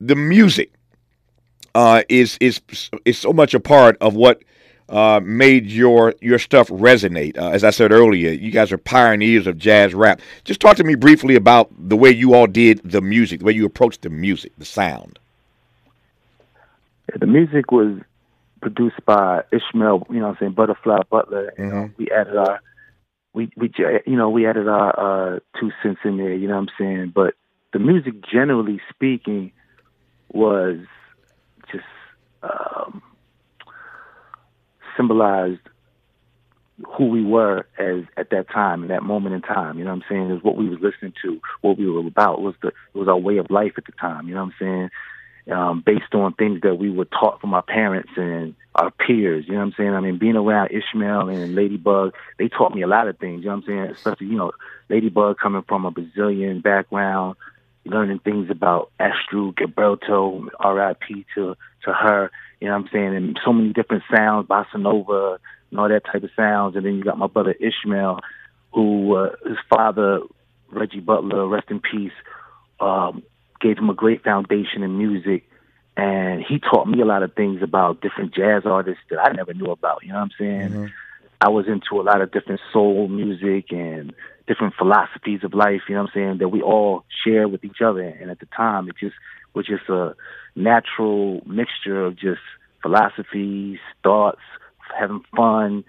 the 0.00 0.16
music 0.16 0.72
uh, 1.74 2.02
is 2.08 2.36
is 2.40 2.60
is 3.04 3.18
so 3.18 3.32
much 3.32 3.54
a 3.54 3.60
part 3.60 3.96
of 4.00 4.14
what 4.14 4.42
uh, 4.88 5.20
made 5.22 5.66
your 5.66 6.14
your 6.20 6.38
stuff 6.38 6.68
resonate. 6.68 7.38
Uh, 7.38 7.48
as 7.50 7.64
I 7.64 7.70
said 7.70 7.92
earlier, 7.92 8.30
you 8.30 8.50
guys 8.50 8.72
are 8.72 8.78
pioneers 8.78 9.46
of 9.46 9.58
jazz 9.58 9.94
rap. 9.94 10.20
Just 10.44 10.60
talk 10.60 10.76
to 10.76 10.84
me 10.84 10.94
briefly 10.94 11.34
about 11.34 11.70
the 11.76 11.96
way 11.96 12.10
you 12.10 12.34
all 12.34 12.46
did 12.46 12.80
the 12.84 13.00
music, 13.00 13.40
the 13.40 13.46
way 13.46 13.52
you 13.52 13.64
approached 13.64 14.02
the 14.02 14.10
music, 14.10 14.52
the 14.58 14.64
sound. 14.64 15.18
The 17.18 17.26
music 17.26 17.72
was 17.72 17.98
produced 18.60 19.04
by 19.04 19.42
Ishmael, 19.50 20.06
you 20.10 20.20
know 20.20 20.28
I'm 20.28 20.36
saying, 20.38 20.52
Butterfly 20.52 21.02
Butler. 21.10 21.52
Know, 21.58 21.64
mm-hmm. 21.64 21.92
we 21.96 22.10
added 22.10 22.36
our 22.36 22.60
we 23.34 23.50
we 23.56 23.72
you 24.06 24.16
know, 24.16 24.30
we 24.30 24.46
added 24.46 24.68
our 24.68 25.36
uh 25.36 25.40
two 25.58 25.70
cents 25.82 26.00
in 26.04 26.16
there, 26.16 26.34
you 26.34 26.48
know 26.48 26.54
what 26.54 26.68
I'm 26.68 26.74
saying? 26.78 27.12
But 27.14 27.34
the 27.72 27.78
music 27.78 28.14
generally 28.30 28.80
speaking 28.90 29.52
was 30.32 30.78
just 31.70 31.84
um 32.42 33.02
symbolized 34.96 35.60
who 36.96 37.08
we 37.08 37.24
were 37.24 37.66
as 37.78 38.04
at 38.16 38.30
that 38.30 38.50
time, 38.50 38.82
in 38.82 38.88
that 38.88 39.02
moment 39.02 39.34
in 39.34 39.42
time. 39.42 39.78
You 39.78 39.84
know 39.84 39.90
what 39.90 40.02
I'm 40.04 40.08
saying? 40.08 40.30
Is 40.30 40.42
what 40.42 40.56
we 40.56 40.68
was 40.68 40.78
listening 40.80 41.12
to, 41.22 41.40
what 41.60 41.78
we 41.78 41.88
were 41.88 42.06
about 42.06 42.42
was 42.42 42.54
the 42.62 42.72
was 42.94 43.08
our 43.08 43.18
way 43.18 43.38
of 43.38 43.50
life 43.50 43.72
at 43.76 43.86
the 43.86 43.92
time. 43.92 44.28
You 44.28 44.34
know 44.34 44.44
what 44.44 44.52
I'm 44.60 44.66
saying? 44.66 44.90
Um, 45.50 45.82
based 45.84 46.14
on 46.14 46.34
things 46.34 46.60
that 46.62 46.76
we 46.76 46.90
were 46.90 47.04
taught 47.04 47.40
from 47.40 47.54
our 47.54 47.62
parents 47.62 48.10
and 48.16 48.54
our 48.74 48.90
peers. 48.90 49.44
You 49.46 49.54
know 49.54 49.58
what 49.58 49.66
I'm 49.66 49.74
saying? 49.76 49.94
I 49.94 50.00
mean, 50.00 50.18
being 50.18 50.36
around 50.36 50.70
Ishmael 50.70 51.28
and 51.28 51.54
Ladybug, 51.54 52.14
they 52.38 52.48
taught 52.48 52.74
me 52.74 52.82
a 52.82 52.86
lot 52.86 53.08
of 53.08 53.18
things. 53.18 53.42
You 53.42 53.50
know 53.50 53.56
what 53.56 53.64
I'm 53.64 53.68
saying? 53.68 53.90
Especially, 53.96 54.26
you 54.28 54.36
know, 54.36 54.52
Ladybug 54.88 55.38
coming 55.38 55.62
from 55.66 55.84
a 55.84 55.90
Brazilian 55.90 56.60
background, 56.60 57.36
learning 57.84 58.20
things 58.20 58.50
about 58.50 58.90
Astrud 59.00 59.54
Gilberto, 59.54 60.48
R.I.P. 60.58 61.26
to 61.34 61.56
to 61.84 61.92
her. 61.92 62.30
You 62.60 62.68
know 62.68 62.74
what 62.74 62.84
I'm 62.84 62.90
saying? 62.92 63.16
And 63.16 63.40
so 63.44 63.52
many 63.52 63.72
different 63.72 64.04
sounds, 64.14 64.46
bossa 64.46 64.80
nova, 64.80 65.38
and 65.70 65.80
all 65.80 65.88
that 65.88 66.04
type 66.04 66.22
of 66.22 66.30
sounds. 66.36 66.76
And 66.76 66.86
then 66.86 66.94
you 66.94 67.02
got 67.02 67.18
my 67.18 67.26
brother 67.26 67.56
Ishmael, 67.58 68.20
who 68.72 69.16
uh, 69.16 69.30
his 69.44 69.58
father 69.68 70.20
Reggie 70.70 71.00
Butler, 71.00 71.46
rest 71.46 71.70
in 71.70 71.80
peace. 71.80 72.12
Um, 72.80 73.22
gave 73.62 73.78
him 73.78 73.88
a 73.88 73.94
great 73.94 74.22
foundation 74.22 74.82
in 74.82 74.98
music 74.98 75.44
and 75.96 76.42
he 76.46 76.58
taught 76.58 76.88
me 76.88 77.00
a 77.00 77.04
lot 77.04 77.22
of 77.22 77.34
things 77.34 77.62
about 77.62 78.00
different 78.00 78.34
jazz 78.34 78.62
artists 78.64 79.02
that 79.10 79.18
I 79.18 79.32
never 79.32 79.52
knew 79.52 79.70
about. 79.70 80.02
You 80.02 80.08
know 80.08 80.16
what 80.16 80.22
I'm 80.22 80.30
saying? 80.38 80.70
Mm-hmm. 80.70 80.86
I 81.40 81.48
was 81.48 81.66
into 81.66 82.00
a 82.00 82.04
lot 82.04 82.22
of 82.22 82.32
different 82.32 82.60
soul 82.72 83.08
music 83.08 83.72
and 83.72 84.14
different 84.46 84.74
philosophies 84.74 85.40
of 85.44 85.54
life. 85.54 85.82
You 85.88 85.96
know 85.96 86.02
what 86.02 86.10
I'm 86.10 86.14
saying? 86.14 86.38
That 86.38 86.48
we 86.48 86.62
all 86.62 87.04
share 87.24 87.46
with 87.46 87.64
each 87.64 87.80
other. 87.84 88.02
And 88.02 88.30
at 88.30 88.40
the 88.40 88.46
time, 88.46 88.88
it 88.88 88.96
just 88.98 89.16
was 89.52 89.66
just 89.66 89.88
a 89.88 90.14
natural 90.54 91.42
mixture 91.46 92.04
of 92.04 92.16
just 92.16 92.40
philosophies, 92.80 93.78
thoughts, 94.02 94.40
having 94.98 95.24
fun, 95.36 95.84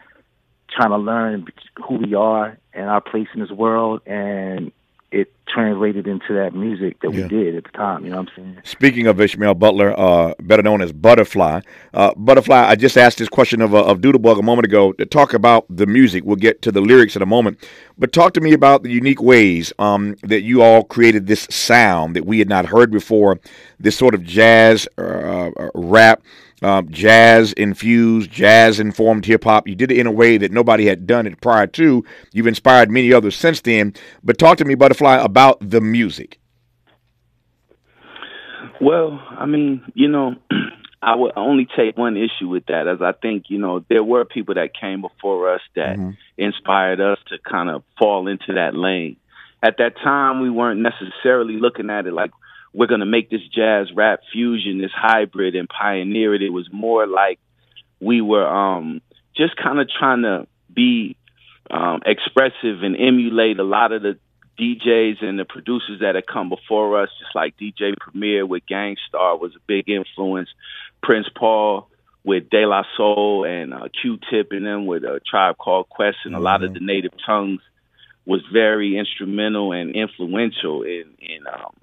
trying 0.70 0.90
to 0.90 0.98
learn 0.98 1.46
who 1.88 1.96
we 1.96 2.14
are 2.14 2.58
and 2.74 2.90
our 2.90 3.02
place 3.02 3.28
in 3.34 3.42
this 3.42 3.52
world, 3.52 4.02
and 4.06 4.72
it 5.14 5.32
translated 5.48 6.08
into 6.08 6.34
that 6.34 6.56
music 6.56 7.00
that 7.02 7.14
yeah. 7.14 7.22
we 7.22 7.28
did 7.28 7.56
at 7.56 7.64
the 7.64 7.70
time. 7.70 8.04
You 8.04 8.12
know 8.12 8.18
what 8.18 8.30
I'm 8.30 8.36
saying? 8.36 8.62
Speaking 8.64 9.06
of 9.06 9.22
Ishmael 9.22 9.54
Butler, 9.54 9.98
uh, 9.98 10.34
better 10.42 10.64
known 10.64 10.82
as 10.82 10.92
Butterfly, 10.92 11.62
uh, 11.94 12.14
Butterfly. 12.16 12.68
I 12.68 12.76
just 12.76 12.98
asked 12.98 13.20
this 13.20 13.30
question 13.30 13.62
of 13.62 13.76
uh, 13.76 13.84
of 13.84 14.00
Doodlebug 14.00 14.40
a 14.40 14.44
moment 14.44 14.66
ago 14.66 14.92
to 14.94 15.06
talk 15.06 15.34
about 15.34 15.66
the 15.70 15.86
music. 15.86 16.24
We'll 16.26 16.36
get 16.36 16.62
to 16.64 16.72
the 16.72 16.82
lyrics 16.82 17.16
in 17.16 17.22
a 17.22 17.28
moment, 17.28 17.60
but 17.98 18.12
talk 18.12 18.34
to 18.34 18.42
me 18.42 18.54
about 18.54 18.82
the 18.84 18.90
unique 18.90 19.22
ways 19.22 19.72
um, 19.78 20.16
that 20.24 20.42
you 20.42 20.64
all 20.64 20.84
created 20.84 21.28
this 21.28 21.48
sound 21.52 22.16
that 22.16 22.26
we 22.26 22.40
had 22.40 22.50
not 22.50 22.66
heard 22.66 22.92
before. 22.92 23.40
This 23.80 23.96
sort 23.96 24.16
of 24.16 24.24
jazz 24.24 24.88
uh, 24.98 25.02
uh, 25.02 25.70
rap 25.76 26.24
um, 26.64 26.90
jazz 26.90 27.54
infused, 27.54 28.32
jazz 28.32 28.80
informed 28.80 29.26
hip 29.26 29.44
hop. 29.44 29.68
You 29.68 29.76
did 29.76 29.92
it 29.92 29.98
in 29.98 30.08
a 30.08 30.12
way 30.12 30.38
that 30.38 30.52
nobody 30.52 30.86
had 30.86 31.06
done 31.06 31.28
it 31.28 31.42
prior 31.42 31.68
to. 31.68 32.04
You've 32.32 32.48
inspired 32.48 32.90
many 32.90 33.14
others 33.14 33.36
since 33.36 33.62
then. 33.62 33.94
But 34.24 34.38
talk 34.38 34.58
to 34.60 34.66
me, 34.66 34.76
Butterfly, 34.76 35.18
about 35.18 35.58
the 35.60 35.82
music. 35.82 36.40
Well, 38.80 39.22
I 39.30 39.46
mean, 39.46 39.84
you 39.94 40.08
know, 40.08 40.36
I 41.02 41.16
would 41.16 41.34
only 41.36 41.68
take 41.76 41.98
one 41.98 42.16
issue 42.16 42.48
with 42.48 42.66
that, 42.68 42.88
as 42.88 43.02
I 43.02 43.12
think, 43.12 43.46
you 43.50 43.60
know, 43.60 43.84
there 43.90 44.04
were 44.04 44.24
people 44.24 44.56
that 44.56 44.70
came 44.74 45.02
before 45.02 45.54
us 45.54 45.62
that 45.76 45.98
mm-hmm. 45.98 46.12
inspired 46.38 47.02
us 47.02 47.20
to 47.28 47.38
kind 47.40 47.70
of 47.70 47.84
fall 48.00 48.28
into 48.30 48.54
that 48.54 48.74
lane. 48.74 49.18
At 49.62 49.78
that 49.78 49.98
time, 49.98 50.42
we 50.42 50.50
weren't 50.50 50.82
necessarily 50.82 51.58
looking 51.58 51.90
at 51.90 52.08
it 52.08 52.14
like 52.14 52.32
we're 52.74 52.88
going 52.88 53.02
to 53.02 53.06
make 53.06 53.30
this 53.30 53.48
jazz 53.54 53.92
rap 53.94 54.22
fusion, 54.32 54.80
this 54.80 54.92
hybrid, 54.94 55.56
and 55.56 55.70
pioneer 55.70 56.34
it. 56.34 56.42
It 56.42 56.50
was 56.50 56.68
more 56.72 57.06
like 57.06 57.40
we 58.00 58.22
were 58.22 58.48
um, 58.48 59.02
just 59.36 59.56
kind 59.56 59.80
of 59.80 59.88
trying 59.90 60.24
to 60.24 60.48
be 60.74 61.16
um, 61.70 62.02
expressive 62.06 62.84
and 62.84 62.96
emulate 62.98 63.60
a 63.60 63.64
lot 63.64 63.92
of 63.92 64.02
the 64.02 64.18
DJs 64.60 65.24
and 65.24 65.40
the 65.40 65.46
producers 65.46 66.02
that 66.02 66.16
had 66.16 66.28
come 66.28 66.50
before 66.50 67.02
us, 67.02 67.10
just 67.20 67.36
like 67.36 67.58
DJ 67.58 67.96
Premier 68.00 68.46
with 68.46 68.66
Gang 68.66 68.98
Starr 69.08 69.38
was 69.38 69.56
a 69.56 69.60
big 69.68 69.90
influence. 69.90 70.50
Prince 71.02 71.28
Paul 71.36 71.90
with 72.24 72.50
De 72.50 72.66
La 72.66 72.84
Soul 72.96 73.46
and 73.46 73.74
uh, 73.74 73.88
Q-Tip 74.02 74.52
and 74.52 74.66
them 74.66 74.86
with 74.86 75.04
a 75.04 75.20
tribe 75.30 75.58
called 75.58 75.90
Quest 75.90 76.18
and 76.26 76.34
a 76.34 76.38
mm-hmm. 76.38 76.44
lot 76.44 76.64
of 76.64 76.72
mm-hmm. 76.72 76.86
the 76.86 76.94
native 76.94 77.14
tongues 77.26 77.62
was 78.26 78.42
very 78.52 78.98
instrumental 78.98 79.74
and 79.74 79.96
influential 79.96 80.84
in, 80.84 81.06
in 81.20 81.46
um, 81.52 81.74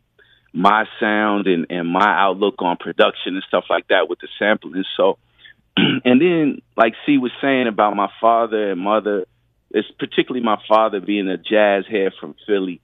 my 0.52 0.85
sound 0.99 1.47
and, 1.47 1.66
and 1.71 1.88
my 1.88 2.09
outlook 2.09 2.57
on 2.59 2.76
production 2.76 3.35
and 3.35 3.45
stuff 3.47 3.64
like 3.71 3.88
that 3.88 4.09
with 4.09 4.19
the 4.21 4.28
sampling. 4.38 4.85
So, 4.97 5.19
and 5.76 6.21
then 6.21 6.62
like 6.76 6.95
C 7.07 7.19
was 7.19 7.33
saying 7.40 7.69
about 7.69 7.97
my 7.97 8.11
father 8.21 8.73
and 8.73 8.80
mother, 8.80 9.26
it's 9.71 9.90
particularly 9.99 10.45
my 10.45 10.61
father 10.69 11.00
being 11.00 11.28
a 11.28 11.37
jazz 11.37 11.85
head 11.87 12.12
from 12.19 12.35
Philly. 12.47 12.80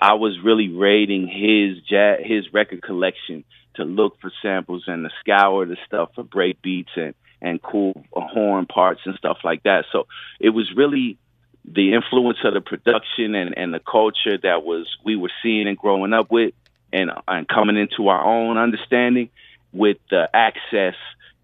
I 0.00 0.14
was 0.14 0.38
really 0.42 0.68
raiding 0.68 1.26
his 1.26 1.82
jazz, 1.82 2.20
his 2.24 2.52
record 2.52 2.82
collection 2.82 3.44
to 3.74 3.84
look 3.84 4.20
for 4.20 4.32
samples 4.40 4.84
and 4.86 5.04
to 5.04 5.10
scour 5.20 5.66
the 5.66 5.76
stuff 5.86 6.10
for 6.14 6.22
break 6.22 6.62
beats 6.62 6.90
and 6.96 7.14
and 7.42 7.62
cool 7.62 8.04
horn 8.12 8.66
parts 8.66 9.00
and 9.06 9.14
stuff 9.16 9.38
like 9.44 9.62
that. 9.62 9.86
So 9.92 10.06
it 10.38 10.50
was 10.50 10.70
really 10.76 11.16
the 11.64 11.94
influence 11.94 12.38
of 12.44 12.54
the 12.54 12.60
production 12.60 13.34
and, 13.34 13.56
and 13.56 13.72
the 13.72 13.80
culture 13.80 14.36
that 14.42 14.62
was 14.62 14.86
we 15.04 15.16
were 15.16 15.30
seeing 15.42 15.66
and 15.66 15.76
growing 15.76 16.12
up 16.12 16.30
with 16.30 16.54
and 16.92 17.10
and 17.28 17.48
coming 17.48 17.76
into 17.76 18.08
our 18.08 18.24
own 18.24 18.56
understanding 18.58 19.30
with 19.72 19.98
the 20.10 20.28
access 20.34 20.94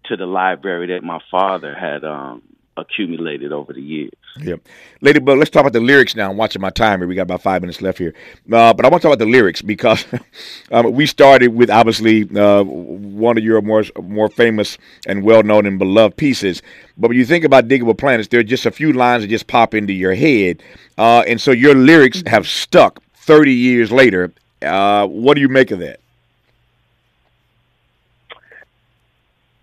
to 0.05 0.17
the 0.17 0.25
library 0.25 0.87
that 0.87 1.03
my 1.03 1.19
father 1.31 1.73
had 1.75 2.03
um, 2.03 2.41
accumulated 2.77 3.51
over 3.51 3.73
the 3.73 3.81
years. 3.81 4.11
Yeah. 4.39 4.55
Ladybug, 5.01 5.37
let's 5.37 5.49
talk 5.49 5.61
about 5.61 5.73
the 5.73 5.79
lyrics 5.79 6.15
now. 6.15 6.29
I'm 6.29 6.37
watching 6.37 6.61
my 6.61 6.69
timer. 6.69 7.07
We 7.07 7.15
got 7.15 7.23
about 7.23 7.41
five 7.41 7.61
minutes 7.61 7.81
left 7.81 7.97
here. 7.97 8.13
Uh, 8.51 8.73
but 8.73 8.85
I 8.85 8.89
want 8.89 9.01
to 9.01 9.07
talk 9.07 9.15
about 9.15 9.25
the 9.25 9.31
lyrics 9.31 9.61
because 9.61 10.05
um, 10.71 10.91
we 10.91 11.05
started 11.05 11.49
with 11.49 11.69
obviously 11.69 12.29
uh, 12.37 12.63
one 12.63 13.37
of 13.37 13.43
your 13.43 13.61
more 13.61 13.83
more 14.01 14.29
famous 14.29 14.77
and 15.07 15.23
well 15.23 15.43
known 15.43 15.65
and 15.65 15.79
beloved 15.79 16.17
pieces. 16.17 16.61
But 16.97 17.09
when 17.09 17.17
you 17.17 17.25
think 17.25 17.43
about 17.43 17.67
Digable 17.67 17.97
Planets, 17.97 18.29
there 18.29 18.39
are 18.39 18.43
just 18.43 18.65
a 18.65 18.71
few 18.71 18.93
lines 18.93 19.23
that 19.23 19.27
just 19.27 19.47
pop 19.47 19.73
into 19.73 19.93
your 19.93 20.13
head. 20.13 20.61
Uh, 20.97 21.23
and 21.27 21.41
so 21.41 21.51
your 21.51 21.75
lyrics 21.75 22.23
have 22.27 22.47
stuck 22.47 23.01
30 23.15 23.53
years 23.53 23.91
later 23.91 24.31
uh, 24.61 25.07
what 25.07 25.35
do 25.35 25.41
you 25.41 25.49
make 25.49 25.71
of 25.71 25.79
that? 25.79 25.99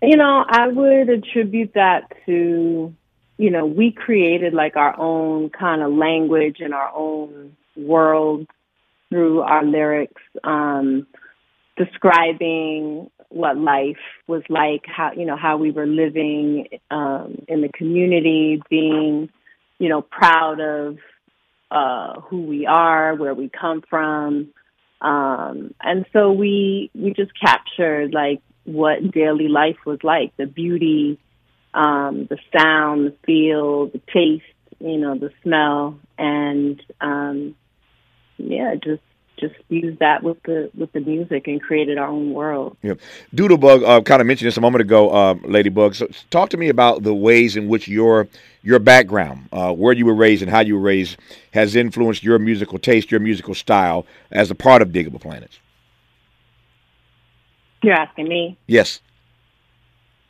You 0.01 0.17
know, 0.17 0.45
I 0.47 0.67
would 0.67 1.09
attribute 1.09 1.73
that 1.73 2.11
to, 2.25 2.93
you 3.37 3.49
know, 3.49 3.65
we 3.65 3.91
created 3.91 4.53
like 4.53 4.75
our 4.75 4.97
own 4.99 5.49
kind 5.49 5.81
of 5.81 5.93
language 5.93 6.57
and 6.59 6.73
our 6.73 6.91
own 6.93 7.55
world 7.75 8.47
through 9.09 9.41
our 9.41 9.63
lyrics, 9.63 10.21
um, 10.43 11.07
describing 11.75 13.09
what 13.29 13.57
life 13.57 13.97
was 14.27 14.43
like, 14.49 14.85
how, 14.85 15.11
you 15.13 15.25
know, 15.25 15.37
how 15.37 15.57
we 15.57 15.71
were 15.71 15.87
living 15.87 16.67
um, 16.91 17.43
in 17.47 17.61
the 17.61 17.69
community, 17.69 18.61
being, 18.69 19.29
you 19.79 19.89
know, 19.89 20.01
proud 20.01 20.59
of 20.59 20.97
uh, 21.71 22.19
who 22.21 22.43
we 22.43 22.65
are, 22.65 23.15
where 23.15 23.33
we 23.33 23.49
come 23.49 23.81
from, 23.89 24.49
um, 25.05 25.75
and 25.81 26.05
so 26.11 26.31
we 26.31 26.89
we 26.95 27.13
just 27.13 27.31
captured 27.39 28.11
like 28.11 28.41
what 28.63 29.11
daily 29.11 29.47
life 29.47 29.77
was 29.85 29.99
like, 30.03 30.35
the 30.37 30.47
beauty, 30.47 31.19
um, 31.75 32.25
the 32.27 32.39
sound, 32.57 33.05
the 33.05 33.15
feel, 33.23 33.85
the 33.85 34.01
taste, 34.11 34.43
you 34.79 34.97
know, 34.97 35.15
the 35.15 35.29
smell, 35.43 35.99
and 36.17 36.81
um, 36.99 37.55
yeah, 38.37 38.73
just 38.83 39.03
just 39.47 39.59
use 39.69 39.97
that 39.99 40.23
with 40.23 40.41
the 40.43 40.69
with 40.75 40.91
the 40.93 40.99
music 40.99 41.47
and 41.47 41.61
created 41.61 41.97
our 41.97 42.07
own 42.07 42.33
world. 42.33 42.77
Yeah, 42.81 42.95
Doodlebug 43.33 43.87
uh, 43.87 44.01
kind 44.01 44.21
of 44.21 44.27
mentioned 44.27 44.47
this 44.47 44.57
a 44.57 44.61
moment 44.61 44.81
ago, 44.81 45.09
uh, 45.09 45.35
Ladybug. 45.43 45.95
So 45.95 46.07
talk 46.29 46.49
to 46.49 46.57
me 46.57 46.69
about 46.69 47.03
the 47.03 47.13
ways 47.13 47.55
in 47.55 47.67
which 47.67 47.87
your 47.87 48.27
your 48.63 48.79
background, 48.79 49.47
uh, 49.51 49.73
where 49.73 49.93
you 49.93 50.05
were 50.05 50.15
raised 50.15 50.41
and 50.41 50.49
how 50.49 50.61
you 50.61 50.75
were 50.75 50.81
raised, 50.81 51.17
has 51.53 51.75
influenced 51.75 52.23
your 52.23 52.39
musical 52.39 52.79
taste, 52.79 53.11
your 53.11 53.19
musical 53.19 53.53
style 53.53 54.05
as 54.31 54.49
a 54.49 54.55
part 54.55 54.81
of 54.81 54.89
Digable 54.89 55.21
Planets. 55.21 55.59
You're 57.83 57.93
asking 57.93 58.27
me? 58.27 58.57
Yes. 58.65 59.01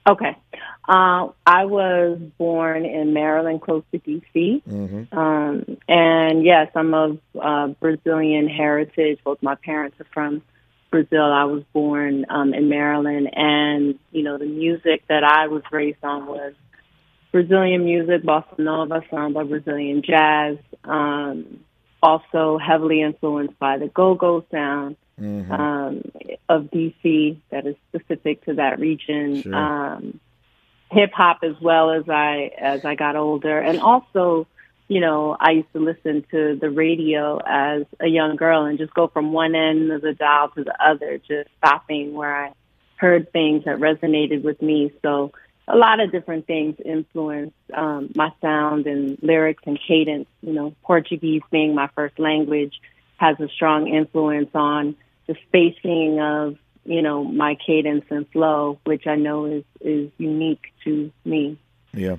Okay. 0.08 0.38
Uh, 0.88 1.30
I 1.46 1.66
was 1.66 2.20
born 2.38 2.86
in 2.86 3.14
Maryland, 3.14 3.62
close 3.62 3.84
to 3.92 3.98
D.C. 3.98 4.62
Mm-hmm. 4.70 5.18
Um, 5.18 5.78
and 5.88 6.46
yes, 6.46 6.70
I'm 6.76 6.94
of 6.94 7.20
uh, 7.42 7.68
Brazilian 7.80 8.48
heritage. 8.48 9.20
Both 9.24 9.42
my 9.42 9.56
parents 9.56 10.00
are 10.00 10.08
from 10.14 10.44
Brazil. 10.92 11.24
I 11.24 11.46
was 11.46 11.64
born 11.74 12.26
um, 12.30 12.54
in 12.54 12.70
Maryland, 12.70 13.30
and 13.34 13.98
you 14.12 14.22
know 14.22 14.38
the 14.38 14.46
music 14.46 15.04
that 15.10 15.24
I 15.24 15.48
was 15.48 15.64
raised 15.72 16.04
on 16.04 16.28
was 16.28 16.54
Brazilian 17.32 17.84
music, 17.84 18.22
bossa 18.22 18.60
nova, 18.60 19.02
samba, 19.10 19.44
Brazilian 19.44 20.04
jazz. 20.04 20.58
Um, 20.84 21.62
also 22.04 22.60
heavily 22.60 23.02
influenced 23.02 23.58
by 23.58 23.80
the 23.80 23.88
go-go 23.88 24.46
sound 24.52 24.96
mm-hmm. 25.20 25.52
um, 25.52 26.02
of 26.50 26.66
DC 26.66 27.38
that 27.50 27.66
is 27.66 27.76
specific 27.90 28.46
to 28.46 28.56
that 28.56 28.80
region. 28.80 29.42
Sure. 29.42 29.56
Um, 29.56 30.20
hip 30.92 31.12
hop 31.14 31.40
as 31.44 31.60
well 31.62 31.92
as 31.92 32.08
I 32.08 32.52
as 32.58 32.86
I 32.86 32.96
got 32.96 33.16
older, 33.16 33.60
and 33.60 33.80
also, 33.80 34.48
you 34.88 35.02
know, 35.02 35.36
I 35.40 35.52
used 35.52 35.74
to 35.74 35.80
listen 35.80 36.26
to 36.32 36.58
the 36.60 36.70
radio 36.70 37.40
as 37.46 37.84
a 38.00 38.08
young 38.08 38.36
girl 38.36 38.66
and 38.66 38.78
just 38.78 38.94
go 38.94 39.08
from 39.08 39.34
one 39.34 39.56
end 39.56 39.92
of 39.92 40.02
the 40.02 40.14
dial 40.14 40.50
to 40.50 40.64
the 40.64 40.76
other, 40.84 41.18
just 41.18 41.50
stopping 41.58 42.14
where 42.14 42.46
I 42.46 42.54
heard 42.98 43.32
things 43.32 43.66
that 43.66 43.78
resonated 43.78 44.44
with 44.44 44.62
me. 44.62 44.94
So 45.02 45.34
a 45.68 45.76
lot 45.76 46.00
of 46.00 46.12
different 46.12 46.46
things 46.46 46.76
influenced 46.84 47.56
um, 47.74 48.12
my 48.16 48.32
sound 48.42 48.86
and 48.86 49.18
lyrics 49.22 49.64
and 49.66 49.80
cadence. 49.88 50.28
You 50.42 50.54
know, 50.54 50.76
Portuguese 50.84 51.42
being 51.52 51.74
my 51.74 51.90
first 51.96 52.20
language 52.20 52.80
has 53.18 53.40
a 53.40 53.48
strong 53.50 53.88
influence 53.88 54.50
on 54.54 54.96
the 55.28 55.36
spacing 55.48 56.20
of 56.20 56.58
you 56.86 57.02
know 57.02 57.24
my 57.24 57.56
cadence 57.56 58.06
and 58.10 58.28
flow, 58.30 58.80
which 58.86 59.08
I 59.08 59.16
know 59.16 59.46
is 59.46 59.64
is 59.82 60.12
unique 60.18 60.74
to 60.84 61.12
me. 61.24 61.58
Yeah, 61.94 62.18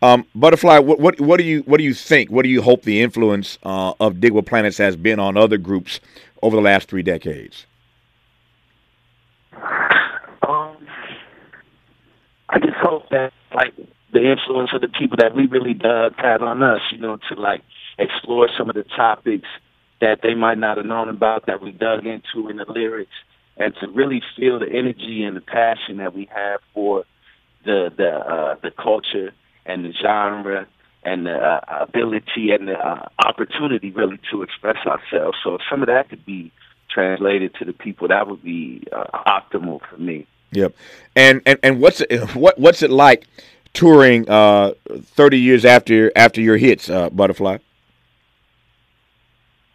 um, 0.00 0.26
Butterfly. 0.34 0.78
What, 0.78 0.98
what 0.98 1.20
what 1.20 1.38
do 1.38 1.44
you 1.44 1.60
what 1.60 1.78
do 1.78 1.84
you 1.84 1.94
think? 1.94 2.30
What 2.30 2.42
do 2.42 2.48
you 2.48 2.62
hope 2.62 2.82
the 2.82 3.00
influence 3.02 3.58
uh, 3.62 3.92
of 4.00 4.14
Digable 4.14 4.46
Planets 4.46 4.78
has 4.78 4.96
been 4.96 5.20
on 5.20 5.36
other 5.36 5.58
groups 5.58 6.00
over 6.42 6.56
the 6.56 6.62
last 6.62 6.88
three 6.88 7.02
decades? 7.02 7.66
Um, 9.52 10.76
I 12.48 12.58
just 12.58 12.76
hope 12.76 13.10
that 13.10 13.32
like 13.54 13.74
the 14.12 14.30
influence 14.30 14.70
of 14.72 14.80
the 14.80 14.88
people 14.88 15.18
that 15.18 15.34
we 15.34 15.46
really 15.46 15.74
dug 15.74 16.14
had 16.16 16.42
on 16.42 16.62
us, 16.62 16.80
you 16.90 16.98
know, 16.98 17.18
to 17.28 17.34
like 17.34 17.62
explore 17.98 18.48
some 18.56 18.68
of 18.68 18.74
the 18.74 18.84
topics 18.84 19.48
that 20.00 20.20
they 20.22 20.34
might 20.34 20.58
not 20.58 20.76
have 20.76 20.86
known 20.86 21.08
about 21.08 21.46
that 21.46 21.62
we 21.62 21.72
dug 21.72 22.06
into 22.06 22.48
in 22.48 22.56
the 22.56 22.64
lyrics 22.68 23.12
and 23.56 23.74
to 23.80 23.88
really 23.88 24.22
feel 24.36 24.58
the 24.58 24.68
energy 24.68 25.22
and 25.22 25.36
the 25.36 25.40
passion 25.40 25.98
that 25.98 26.14
we 26.14 26.28
have 26.34 26.60
for 26.74 27.04
the 27.64 27.92
the 27.96 28.08
uh, 28.08 28.54
the 28.62 28.70
culture 28.70 29.32
and 29.66 29.84
the 29.84 29.92
genre 29.92 30.66
and 31.02 31.26
the 31.26 31.34
uh, 31.34 31.60
ability 31.88 32.50
and 32.52 32.68
the 32.68 32.74
uh, 32.74 33.08
opportunity 33.24 33.90
really 33.90 34.18
to 34.30 34.42
express 34.42 34.76
ourselves. 34.86 35.36
So 35.42 35.54
if 35.54 35.62
some 35.70 35.82
of 35.82 35.88
that 35.88 36.08
could 36.08 36.24
be 36.26 36.52
translated 36.90 37.54
to 37.54 37.64
the 37.64 37.72
people, 37.72 38.08
that 38.08 38.28
would 38.28 38.42
be 38.42 38.84
uh, 38.92 39.04
optimal 39.26 39.80
for 39.88 39.96
me. 39.96 40.26
Yep. 40.52 40.74
And 41.16 41.42
and 41.46 41.58
and 41.62 41.80
what's 41.80 42.00
it, 42.00 42.34
what 42.34 42.58
what's 42.58 42.82
it 42.82 42.90
like 42.90 43.26
touring 43.72 44.28
uh, 44.28 44.72
30 44.90 45.38
years 45.38 45.64
after 45.64 46.10
after 46.16 46.40
your 46.40 46.56
hits, 46.56 46.90
uh, 46.90 47.10
Butterfly? 47.10 47.58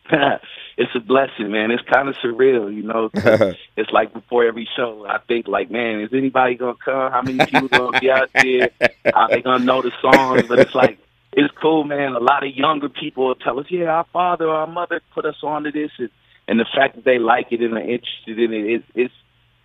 it's 0.77 0.91
a 0.95 0.99
blessing, 0.99 1.51
man. 1.51 1.71
It's 1.71 1.83
kind 1.83 2.09
of 2.09 2.15
surreal, 2.15 2.73
you 2.73 2.83
know. 2.83 3.09
it's 3.75 3.91
like 3.91 4.13
before 4.13 4.45
every 4.45 4.67
show, 4.75 5.05
I 5.07 5.19
think 5.27 5.47
like, 5.47 5.71
man, 5.71 6.01
is 6.01 6.11
anybody 6.13 6.55
gonna 6.55 6.75
come? 6.83 7.11
How 7.11 7.21
many 7.21 7.43
people 7.45 7.67
gonna 7.69 7.99
be 7.99 8.11
out 8.11 8.29
there? 8.33 8.69
Are 9.13 9.29
they 9.29 9.41
gonna 9.41 9.63
know 9.63 9.81
the 9.81 9.91
songs? 10.01 10.43
But 10.47 10.59
it's 10.59 10.75
like 10.75 10.99
it's 11.33 11.53
cool, 11.61 11.83
man. 11.83 12.13
A 12.13 12.19
lot 12.19 12.45
of 12.45 12.55
younger 12.55 12.89
people 12.89 13.27
will 13.27 13.35
tell 13.35 13.59
us, 13.59 13.65
yeah, 13.69 13.85
our 13.85 14.05
father 14.13 14.45
or 14.45 14.55
our 14.55 14.67
mother 14.67 15.01
put 15.13 15.25
us 15.25 15.37
onto 15.43 15.71
this, 15.71 15.91
and, 15.97 16.09
and 16.47 16.59
the 16.59 16.65
fact 16.75 16.95
that 16.95 17.05
they 17.05 17.19
like 17.19 17.51
it 17.51 17.61
and 17.61 17.73
are 17.73 17.79
interested 17.79 18.39
in 18.39 18.53
it, 18.53 18.65
it 18.65 18.83
it's 18.93 19.13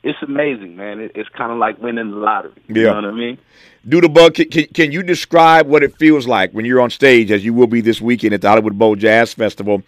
it's 0.03 0.19
amazing, 0.23 0.77
man. 0.77 1.01
It, 1.01 1.13
it's 1.15 1.29
kind 1.31 1.53
of 1.53 1.59
like 1.59 1.81
winning 1.81 2.11
the 2.11 2.17
lottery. 2.17 2.53
You 2.69 2.83
yeah. 2.83 2.89
know 2.89 2.95
what 2.97 3.05
I 3.05 3.13
mean? 3.13 3.39
Doodlebug, 3.89 4.35
can, 4.35 4.49
can, 4.49 4.67
can, 4.67 4.93
you 4.93 5.03
describe 5.03 5.67
what 5.67 5.83
it 5.83 5.97
feels 5.97 6.27
like 6.27 6.53
when 6.53 6.65
you're 6.67 6.81
on 6.81 6.91
stage, 6.91 7.31
as 7.31 7.45
you 7.45 7.55
will 7.55 7.67
be 7.67 7.81
this 7.81 8.01
weekend 8.01 8.35
at 8.35 8.43
the 8.43 8.49
Hollywood 8.49 8.79
Bowl 8.79 8.95
Jazz 8.95 9.33
Festival? 9.33 9.83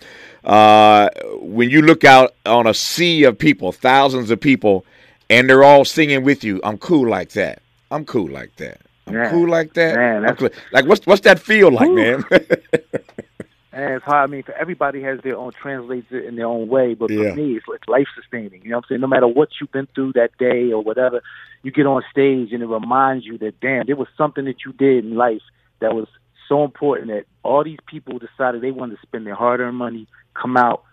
Uh, 0.44 1.10
when 1.40 1.68
you 1.68 1.82
look 1.82 2.04
out 2.04 2.34
on 2.46 2.66
a 2.66 2.74
sea 2.74 3.24
of 3.24 3.38
people, 3.38 3.70
thousands 3.70 4.30
of 4.30 4.40
people, 4.40 4.86
and 5.28 5.48
they're 5.48 5.64
all 5.64 5.84
singing 5.84 6.24
with 6.24 6.42
you, 6.42 6.60
I'm 6.64 6.78
cool 6.78 7.08
like 7.08 7.30
that. 7.30 7.62
I'm 7.90 8.06
cool 8.06 8.30
like 8.30 8.56
that. 8.56 8.80
I'm 9.06 9.14
man, 9.14 9.30
cool 9.30 9.48
like 9.48 9.74
that. 9.74 9.94
Man, 9.96 10.36
cool. 10.36 10.48
Like, 10.72 10.86
what's 10.86 11.06
what's 11.06 11.22
that 11.22 11.38
feel 11.38 11.70
like, 11.70 11.88
Ooh. 11.88 11.94
man? 11.94 12.24
And 13.72 13.94
it's 13.94 14.04
hard. 14.04 14.28
I 14.28 14.30
mean, 14.30 14.42
for 14.42 14.52
everybody 14.52 15.02
has 15.02 15.20
their 15.22 15.36
own 15.36 15.52
translates 15.52 16.08
it 16.10 16.26
in 16.26 16.36
their 16.36 16.46
own 16.46 16.68
way, 16.68 16.94
but 16.94 17.10
yeah. 17.10 17.30
for 17.30 17.36
me, 17.36 17.56
it's, 17.56 17.64
it's 17.68 17.88
life 17.88 18.06
sustaining. 18.14 18.62
You 18.62 18.70
know 18.70 18.76
what 18.76 18.84
I'm 18.84 18.88
saying? 18.88 19.00
No 19.00 19.06
matter 19.06 19.26
what 19.26 19.48
you've 19.60 19.72
been 19.72 19.88
through 19.94 20.12
that 20.12 20.36
day 20.38 20.72
or 20.72 20.82
whatever, 20.82 21.22
you 21.62 21.70
get 21.70 21.86
on 21.86 22.02
stage 22.10 22.52
and 22.52 22.62
it 22.62 22.66
reminds 22.66 23.24
you 23.24 23.38
that 23.38 23.60
damn, 23.60 23.86
there 23.86 23.96
was 23.96 24.08
something 24.16 24.44
that 24.44 24.64
you 24.66 24.72
did 24.72 25.04
in 25.04 25.14
life 25.14 25.42
that 25.80 25.94
was 25.94 26.06
so 26.48 26.64
important 26.64 27.08
that 27.08 27.24
all 27.42 27.64
these 27.64 27.78
people 27.86 28.18
decided 28.18 28.60
they 28.60 28.70
wanted 28.70 28.96
to 28.96 29.02
spend 29.02 29.26
their 29.26 29.34
hard-earned 29.34 29.76
money, 29.76 30.06
come 30.34 30.56
out 30.56 30.84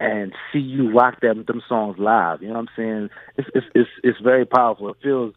and 0.00 0.32
see 0.52 0.58
you 0.58 0.92
rock 0.92 1.20
them 1.20 1.44
them 1.44 1.62
songs 1.68 1.98
live. 1.98 2.42
You 2.42 2.48
know 2.48 2.54
what 2.54 2.60
I'm 2.60 2.68
saying? 2.76 3.10
It's 3.36 3.48
it's 3.54 3.66
it's, 3.74 3.90
it's 4.02 4.20
very 4.20 4.46
powerful. 4.46 4.88
It 4.88 4.96
feels 5.02 5.34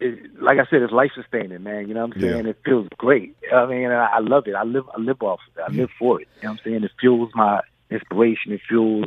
it, 0.00 0.42
like 0.42 0.58
I 0.58 0.66
said, 0.70 0.82
it's 0.82 0.92
life 0.92 1.10
sustaining, 1.14 1.62
man. 1.62 1.88
You 1.88 1.94
know 1.94 2.06
what 2.06 2.16
I'm 2.16 2.20
saying? 2.20 2.44
Yeah. 2.44 2.50
It 2.50 2.58
feels 2.64 2.88
great. 2.96 3.36
I 3.52 3.66
mean, 3.66 3.90
I, 3.90 4.06
I 4.06 4.18
love 4.20 4.46
it. 4.46 4.54
I 4.54 4.64
live, 4.64 4.84
I 4.96 5.00
live 5.00 5.22
off 5.22 5.40
of 5.48 5.58
it. 5.58 5.62
I 5.62 5.72
live 5.74 5.90
for 5.98 6.20
it. 6.20 6.28
You 6.36 6.48
know 6.48 6.52
what 6.52 6.60
I'm 6.60 6.64
saying? 6.64 6.84
It 6.84 6.92
fuels 6.98 7.30
my 7.34 7.60
inspiration. 7.90 8.52
It 8.52 8.60
fuels 8.66 9.06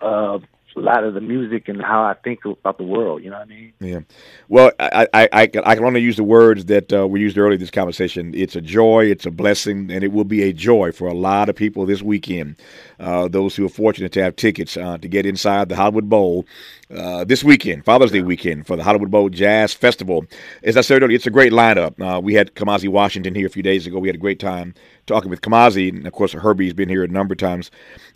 uh, 0.00 0.38
a 0.76 0.80
lot 0.80 1.04
of 1.04 1.14
the 1.14 1.20
music 1.20 1.68
and 1.68 1.82
how 1.82 2.02
I 2.02 2.14
think 2.14 2.44
about 2.44 2.78
the 2.78 2.84
world. 2.84 3.22
You 3.22 3.30
know 3.30 3.38
what 3.38 3.46
I 3.46 3.50
mean? 3.50 3.72
Yeah. 3.80 4.00
Well, 4.48 4.72
I 4.78 5.06
I, 5.12 5.28
I, 5.32 5.46
can, 5.46 5.62
I 5.64 5.74
can 5.74 5.84
only 5.84 6.00
use 6.00 6.16
the 6.16 6.24
words 6.24 6.66
that 6.66 6.92
uh, 6.92 7.06
we 7.06 7.20
used 7.20 7.38
earlier 7.38 7.54
in 7.54 7.60
this 7.60 7.70
conversation. 7.70 8.34
It's 8.34 8.56
a 8.56 8.60
joy, 8.60 9.06
it's 9.06 9.26
a 9.26 9.30
blessing, 9.30 9.90
and 9.90 10.04
it 10.04 10.12
will 10.12 10.24
be 10.24 10.42
a 10.42 10.52
joy 10.52 10.92
for 10.92 11.08
a 11.08 11.14
lot 11.14 11.48
of 11.48 11.56
people 11.56 11.86
this 11.86 12.02
weekend. 12.02 12.56
Uh, 12.98 13.28
those 13.28 13.56
who 13.56 13.64
are 13.66 13.70
fortunate 13.70 14.12
to 14.12 14.22
have 14.22 14.36
tickets 14.36 14.76
uh, 14.76 14.98
to 14.98 15.08
get 15.08 15.26
inside 15.26 15.68
the 15.68 15.76
Hollywood 15.76 16.08
Bowl 16.08 16.46
uh, 16.94 17.24
this 17.24 17.42
weekend, 17.42 17.84
Father's 17.84 18.10
Day 18.10 18.22
weekend, 18.22 18.66
for 18.66 18.76
the 18.76 18.84
Hollywood 18.84 19.10
Bowl 19.10 19.28
Jazz 19.28 19.72
Festival. 19.72 20.24
As 20.62 20.76
I 20.76 20.82
said 20.82 21.02
earlier, 21.02 21.16
it's 21.16 21.26
a 21.26 21.30
great 21.30 21.52
lineup. 21.52 22.00
Uh, 22.00 22.20
we 22.20 22.34
had 22.34 22.54
Kamasi 22.54 22.88
Washington 22.88 23.34
here 23.34 23.46
a 23.46 23.50
few 23.50 23.62
days 23.62 23.86
ago. 23.86 23.98
We 23.98 24.08
had 24.08 24.16
a 24.16 24.20
great 24.20 24.38
time 24.38 24.74
talking 25.06 25.30
with 25.30 25.40
Kamasi, 25.40 25.88
and 25.88 26.06
of 26.06 26.12
course, 26.12 26.32
Herbie's 26.32 26.74
been 26.74 26.88
here 26.88 27.02
a 27.02 27.08
number 27.08 27.32
of 27.32 27.38
times. 27.38 27.70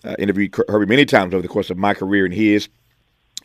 Uh, 0.04 0.14
interviewed 0.18 0.54
Herbie 0.68 0.86
many 0.86 1.04
times 1.04 1.34
over 1.34 1.42
the 1.42 1.48
course 1.48 1.70
of 1.70 1.78
my 1.78 1.94
career 1.94 2.24
and 2.24 2.34
his. 2.52 2.68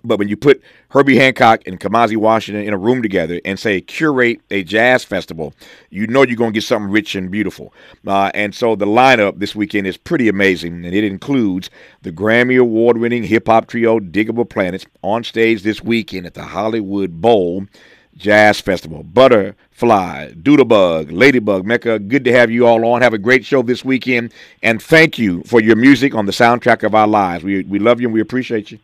But 0.04 0.18
when 0.18 0.28
you 0.28 0.38
put 0.38 0.62
Herbie 0.90 1.18
Hancock 1.18 1.62
and 1.68 1.80
Kamasi 1.80 2.18
Washington 2.18 2.66
in 2.66 2.74
a 2.74 2.78
room 2.78 3.02
together 3.02 3.40
and 3.46 3.60
say 3.60 3.82
curate 3.82 4.42
a 4.50 4.64
jazz 4.64 5.04
festival, 5.04 5.54
you 5.90 6.08
know 6.08 6.24
you're 6.24 6.36
going 6.36 6.52
to 6.52 6.58
get 6.58 6.64
something 6.64 6.92
rich 6.92 7.14
and 7.16 7.30
beautiful. 7.30 7.74
Uh, 8.06 8.32
and 8.34 8.56
so 8.56 8.76
the 8.76 8.86
lineup 8.86 9.40
this 9.40 9.56
weekend 9.56 9.86
is 9.86 9.98
pretty 9.98 10.28
amazing, 10.28 10.86
and 10.86 10.96
it 10.96 11.04
includes 11.04 11.70
the 12.02 12.12
Grammy 12.12 12.60
Award 12.60 12.98
winning 12.98 13.24
hip 13.24 13.48
hop 13.48 13.68
trio 13.68 14.00
Digable 14.00 14.50
Planets 14.50 14.86
on 15.04 15.24
stage 15.24 15.62
this 15.62 15.84
weekend 15.84 16.26
at 16.26 16.34
the 16.34 16.46
Hollywood 16.46 17.22
Bowl. 17.22 17.68
Jazz 18.18 18.60
Festival. 18.60 19.04
Butterfly, 19.04 20.34
Doodlebug, 20.34 21.12
Ladybug, 21.12 21.66
Mecca, 21.66 21.98
good 21.98 22.26
to 22.26 22.34
have 22.34 22.52
you 22.52 22.68
all 22.68 22.86
on. 22.86 23.02
Have 23.02 23.14
a 23.14 23.18
great 23.18 23.46
show 23.46 23.64
this 23.64 23.86
weekend. 23.86 24.34
And 24.62 24.84
thank 24.84 25.18
you 25.18 25.42
for 25.44 25.62
your 25.62 25.78
music 25.78 26.14
on 26.14 26.26
the 26.26 26.34
soundtrack 26.34 26.84
of 26.84 26.94
our 26.94 27.08
lives. 27.08 27.44
We, 27.44 27.64
we 27.64 27.80
love 27.80 28.02
you 28.02 28.08
and 28.08 28.14
we 28.14 28.20
appreciate 28.20 28.70
you. 28.70 28.80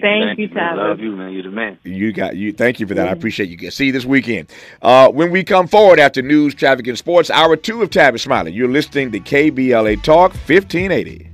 Thank, 0.00 0.24
thank 0.24 0.38
you, 0.38 0.48
you 0.48 0.54
Love 0.54 1.00
you, 1.00 1.16
man. 1.16 1.32
You're 1.32 1.42
the 1.44 1.50
man. 1.50 1.78
You 1.84 2.12
got 2.12 2.36
you. 2.36 2.52
Thank 2.52 2.80
you 2.80 2.86
for 2.86 2.94
that. 2.94 3.08
I 3.08 3.12
appreciate 3.12 3.48
you. 3.48 3.70
See 3.70 3.86
you 3.86 3.92
this 3.92 4.04
weekend. 4.04 4.50
Uh, 4.82 5.08
when 5.10 5.30
we 5.30 5.44
come 5.44 5.68
forward 5.68 5.98
after 5.98 6.22
news, 6.22 6.54
traffic, 6.54 6.86
and 6.86 6.98
sports, 6.98 7.30
hour 7.30 7.56
two 7.56 7.82
of 7.82 7.90
Tavis 7.90 8.20
Smiley. 8.20 8.52
You're 8.52 8.68
listening 8.68 9.12
to 9.12 9.20
KBLA 9.20 10.02
Talk 10.02 10.32
1580. 10.32 11.30